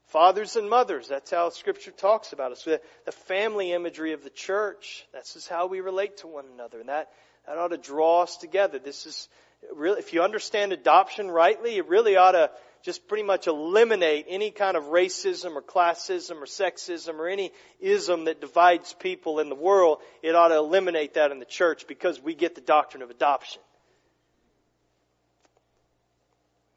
Fathers 0.10 0.56
and 0.56 0.70
mothers. 0.70 1.08
That's 1.08 1.30
how 1.30 1.50
Scripture 1.50 1.92
talks 1.92 2.34
about 2.34 2.52
us. 2.52 2.64
The 2.64 3.12
family 3.12 3.74
imagery 3.74 4.14
of 4.14 4.24
the 4.24 4.32
church. 4.32 5.06
This 5.14 5.36
is 5.36 5.48
how 5.48 5.68
we 5.68 5.82
relate 5.82 6.18
to 6.18 6.28
one 6.28 6.46
another. 6.52 6.80
And 6.80 6.90
that, 6.90 7.10
that 7.46 7.58
ought 7.58 7.68
to 7.70 7.78
draw 7.78 8.24
us 8.24 8.36
together. 8.38 8.80
This 8.80 9.06
is 9.06 9.30
really, 9.76 10.00
if 10.00 10.14
you 10.14 10.24
understand 10.24 10.74
adoption 10.74 11.30
rightly, 11.30 11.78
it 11.78 11.88
really 11.88 12.16
ought 12.16 12.32
to 12.32 12.50
just 12.82 13.08
pretty 13.08 13.24
much 13.24 13.46
eliminate 13.46 14.26
any 14.30 14.50
kind 14.50 14.76
of 14.76 14.86
racism 14.86 15.56
or 15.56 15.62
classism 15.62 16.38
or 16.38 16.46
sexism 16.46 17.16
or 17.20 17.28
any 17.28 17.52
ism 17.80 18.26
that 18.26 18.42
divides 18.42 18.94
people 18.94 19.40
in 19.40 19.50
the 19.50 19.56
world. 19.56 20.00
It 20.24 20.34
ought 20.34 20.48
to 20.48 20.56
eliminate 20.56 21.16
that 21.16 21.32
in 21.32 21.38
the 21.38 21.46
church 21.46 21.86
because 21.88 22.20
we 22.20 22.34
get 22.34 22.56
the 22.56 22.62
doctrine 22.62 23.04
of 23.04 23.12
adoption. 23.12 23.62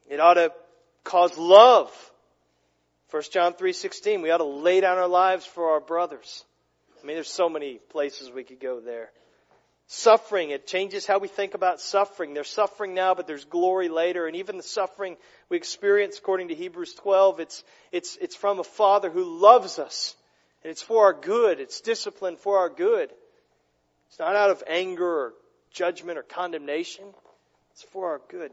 It 0.07 0.19
ought 0.19 0.35
to 0.35 0.51
cause 1.03 1.35
love. 1.35 1.91
1 3.13 3.21
John 3.31 3.53
3:16, 3.53 4.23
we 4.23 4.31
ought 4.31 4.39
to 4.39 4.43
lay 4.43 4.81
down 4.81 4.97
our 4.97 5.07
lives 5.07 5.45
for 5.45 5.73
our 5.73 5.79
brothers. 5.79 6.43
I 6.99 7.05
mean, 7.05 7.15
there's 7.15 7.29
so 7.29 7.47
many 7.47 7.75
places 7.75 8.31
we 8.31 8.43
could 8.43 8.59
go 8.59 8.79
there. 8.79 9.11
Suffering, 9.85 10.49
it 10.49 10.65
changes 10.65 11.05
how 11.05 11.19
we 11.19 11.27
think 11.27 11.53
about 11.53 11.79
suffering. 11.79 12.33
There's 12.33 12.49
suffering 12.49 12.95
now, 12.95 13.13
but 13.13 13.27
there's 13.27 13.45
glory 13.45 13.87
later. 13.87 14.25
And 14.25 14.35
even 14.37 14.57
the 14.57 14.63
suffering 14.63 15.15
we 15.47 15.57
experience 15.57 16.17
according 16.17 16.47
to 16.47 16.55
Hebrews 16.55 16.95
12, 16.95 17.39
it's, 17.39 17.63
it's, 17.91 18.17
it's 18.19 18.35
from 18.35 18.57
a 18.57 18.63
Father 18.63 19.11
who 19.11 19.39
loves 19.39 19.77
us. 19.77 20.15
And 20.63 20.71
it's 20.71 20.81
for 20.81 21.03
our 21.03 21.13
good. 21.13 21.59
It's 21.59 21.81
discipline 21.81 22.37
for 22.37 22.57
our 22.57 22.69
good. 22.69 23.11
It's 24.07 24.17
not 24.17 24.35
out 24.35 24.49
of 24.49 24.63
anger 24.65 25.05
or 25.05 25.33
judgment 25.69 26.17
or 26.17 26.23
condemnation. 26.23 27.05
It's 27.73 27.83
for 27.83 28.13
our 28.13 28.21
good. 28.27 28.51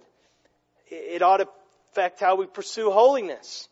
It 0.90 1.22
ought 1.22 1.38
to 1.38 1.48
affect 1.92 2.20
how 2.20 2.34
we 2.34 2.44
pursue 2.44 2.90
holiness. 2.90 3.69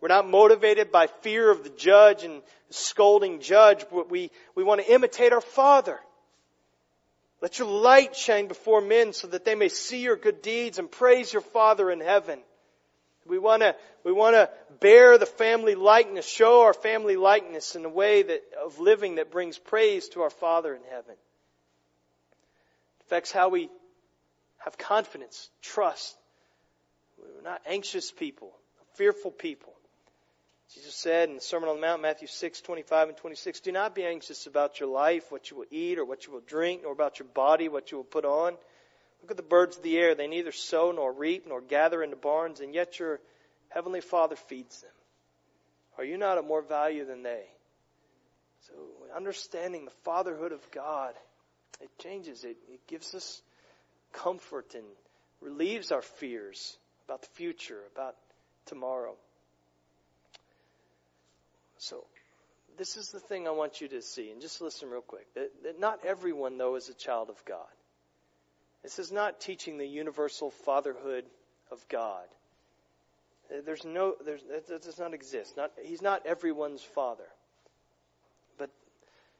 We're 0.00 0.08
not 0.08 0.28
motivated 0.28 0.92
by 0.92 1.08
fear 1.08 1.50
of 1.50 1.64
the 1.64 1.70
judge 1.70 2.24
and 2.24 2.42
scolding 2.70 3.40
judge, 3.40 3.84
but 3.90 4.10
we, 4.10 4.30
we 4.54 4.62
want 4.62 4.80
to 4.80 4.92
imitate 4.92 5.32
our 5.32 5.40
Father. 5.40 5.98
Let 7.40 7.58
your 7.58 7.68
light 7.68 8.16
shine 8.16 8.46
before 8.48 8.80
men 8.80 9.12
so 9.12 9.28
that 9.28 9.44
they 9.44 9.54
may 9.54 9.68
see 9.68 10.02
your 10.02 10.16
good 10.16 10.42
deeds 10.42 10.78
and 10.78 10.90
praise 10.90 11.32
your 11.32 11.42
Father 11.42 11.90
in 11.90 12.00
heaven. 12.00 12.40
We 13.26 13.38
want 13.38 13.62
to, 13.62 13.76
we 14.04 14.12
want 14.12 14.34
to 14.34 14.50
bear 14.80 15.18
the 15.18 15.26
family 15.26 15.74
likeness, 15.74 16.26
show 16.26 16.62
our 16.62 16.72
family 16.72 17.16
likeness 17.16 17.76
in 17.76 17.84
a 17.84 17.88
way 17.88 18.22
that, 18.22 18.42
of 18.64 18.78
living 18.78 19.16
that 19.16 19.30
brings 19.30 19.58
praise 19.58 20.08
to 20.10 20.22
our 20.22 20.30
Father 20.30 20.74
in 20.74 20.82
heaven. 20.90 21.12
It 21.12 23.06
affects 23.06 23.30
how 23.30 23.50
we 23.50 23.68
have 24.58 24.78
confidence, 24.78 25.50
trust. 25.60 26.16
We're 27.18 27.42
not 27.42 27.62
anxious 27.66 28.10
people, 28.10 28.52
fearful 28.94 29.30
people. 29.30 29.74
Jesus 30.74 30.94
said 30.94 31.30
in 31.30 31.36
the 31.36 31.40
Sermon 31.40 31.70
on 31.70 31.76
the 31.76 31.80
Mount, 31.80 32.02
Matthew 32.02 32.28
6, 32.28 32.60
25 32.60 33.08
and 33.08 33.16
26, 33.16 33.60
Do 33.60 33.72
not 33.72 33.94
be 33.94 34.04
anxious 34.04 34.46
about 34.46 34.80
your 34.80 34.90
life, 34.90 35.32
what 35.32 35.50
you 35.50 35.56
will 35.56 35.66
eat 35.70 35.98
or 35.98 36.04
what 36.04 36.26
you 36.26 36.32
will 36.32 36.42
drink, 36.46 36.82
nor 36.82 36.92
about 36.92 37.18
your 37.18 37.28
body, 37.28 37.68
what 37.68 37.90
you 37.90 37.96
will 37.96 38.04
put 38.04 38.26
on. 38.26 38.54
Look 39.22 39.30
at 39.30 39.36
the 39.38 39.42
birds 39.42 39.78
of 39.78 39.82
the 39.82 39.96
air. 39.96 40.14
They 40.14 40.26
neither 40.26 40.52
sow 40.52 40.92
nor 40.92 41.12
reap 41.12 41.46
nor 41.48 41.62
gather 41.62 42.02
into 42.02 42.16
barns, 42.16 42.60
and 42.60 42.74
yet 42.74 42.98
your 42.98 43.18
heavenly 43.70 44.02
Father 44.02 44.36
feeds 44.36 44.82
them. 44.82 44.90
Are 45.96 46.04
you 46.04 46.18
not 46.18 46.38
of 46.38 46.46
more 46.46 46.62
value 46.62 47.04
than 47.04 47.22
they? 47.22 47.44
So, 48.68 48.74
understanding 49.16 49.86
the 49.86 49.90
fatherhood 50.04 50.52
of 50.52 50.70
God, 50.70 51.14
it 51.80 51.90
changes 51.98 52.44
it. 52.44 52.56
It 52.70 52.86
gives 52.86 53.14
us 53.14 53.40
comfort 54.12 54.74
and 54.74 54.84
relieves 55.40 55.92
our 55.92 56.02
fears 56.02 56.76
about 57.06 57.22
the 57.22 57.28
future, 57.34 57.80
about 57.94 58.16
tomorrow. 58.66 59.14
So, 61.78 62.04
this 62.76 62.96
is 62.96 63.10
the 63.10 63.20
thing 63.20 63.46
I 63.46 63.52
want 63.52 63.80
you 63.80 63.88
to 63.88 64.02
see, 64.02 64.30
and 64.30 64.40
just 64.40 64.60
listen 64.60 64.90
real 64.90 65.00
quick. 65.00 65.32
That, 65.34 65.50
that 65.64 65.80
not 65.80 66.04
everyone, 66.04 66.58
though, 66.58 66.76
is 66.76 66.88
a 66.88 66.94
child 66.94 67.30
of 67.30 67.44
God. 67.44 67.66
This 68.82 68.98
is 68.98 69.10
not 69.10 69.40
teaching 69.40 69.78
the 69.78 69.86
universal 69.86 70.50
fatherhood 70.50 71.24
of 71.70 71.84
God. 71.88 72.26
There's 73.64 73.84
no, 73.84 74.14
there's, 74.24 74.42
that 74.68 74.82
does 74.82 74.98
not 74.98 75.14
exist. 75.14 75.56
Not, 75.56 75.72
he's 75.82 76.02
not 76.02 76.26
everyone's 76.26 76.82
father. 76.82 77.26
But 78.58 78.70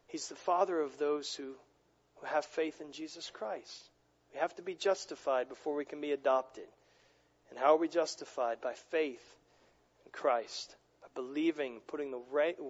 he's 0.07 0.29
the 0.29 0.35
father 0.35 0.81
of 0.81 0.99
those 0.99 1.35
who, 1.35 1.55
who 2.17 2.27
have 2.27 2.45
faith 2.45 2.81
in 2.81 2.93
Jesus 2.93 3.31
Christ. 3.31 3.91
We 4.33 4.41
have 4.41 4.55
to 4.57 4.63
be 4.63 4.75
justified 4.75 5.49
before 5.49 5.75
we 5.75 5.85
can 5.85 6.01
be 6.01 6.13
adopted. 6.13 6.67
And 7.51 7.59
how 7.59 7.75
are 7.75 7.79
we 7.79 7.89
justified? 7.89 8.61
By 8.61 8.75
faith 8.91 9.23
in 10.05 10.13
Christ 10.13 10.75
believing, 11.15 11.81
putting 11.87 12.11
the 12.11 12.21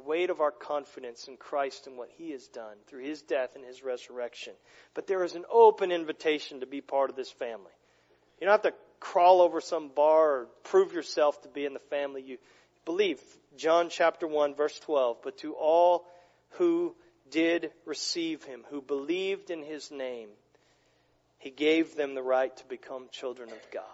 weight 0.07 0.30
of 0.30 0.41
our 0.41 0.51
confidence 0.51 1.28
in 1.28 1.36
Christ 1.36 1.86
and 1.86 1.97
what 1.97 2.11
He 2.16 2.30
has 2.32 2.47
done 2.49 2.76
through 2.86 3.05
His 3.05 3.22
death 3.22 3.57
and 3.57 3.64
His 3.64 3.82
resurrection. 3.82 4.55
But 4.95 5.07
there 5.07 5.24
is 5.24 5.34
an 5.34 5.45
open 5.51 5.93
invitation 5.93 6.61
to 6.61 6.66
be 6.66 6.80
part 6.80 7.11
of 7.11 7.16
this 7.16 7.30
family. 7.30 7.72
You 8.41 8.47
don't 8.47 8.53
have 8.53 8.72
to 8.72 8.78
crawl 9.01 9.41
over 9.41 9.61
some 9.61 9.89
bar 9.89 10.30
or 10.30 10.47
prove 10.64 10.93
yourself 10.93 11.41
to 11.43 11.49
be 11.49 11.64
in 11.64 11.74
the 11.74 11.80
family. 11.91 12.22
You 12.22 12.39
believe. 12.84 13.20
John 13.57 13.89
chapter 13.91 14.26
1 14.26 14.55
verse 14.55 14.78
12. 14.80 15.18
But 15.22 15.39
to 15.39 15.55
all 15.55 16.07
who 16.53 16.95
did 17.30 17.70
receive 17.84 18.45
Him, 18.45 18.64
who 18.70 18.80
believed 18.80 19.51
in 19.51 19.62
His 19.62 19.91
name, 19.91 20.28
He 21.39 21.51
gave 21.51 21.97
them 21.97 22.14
the 22.14 22.22
right 22.22 22.57
to 22.57 22.64
become 22.66 23.09
children 23.11 23.51
of 23.51 23.70
God. 23.72 23.84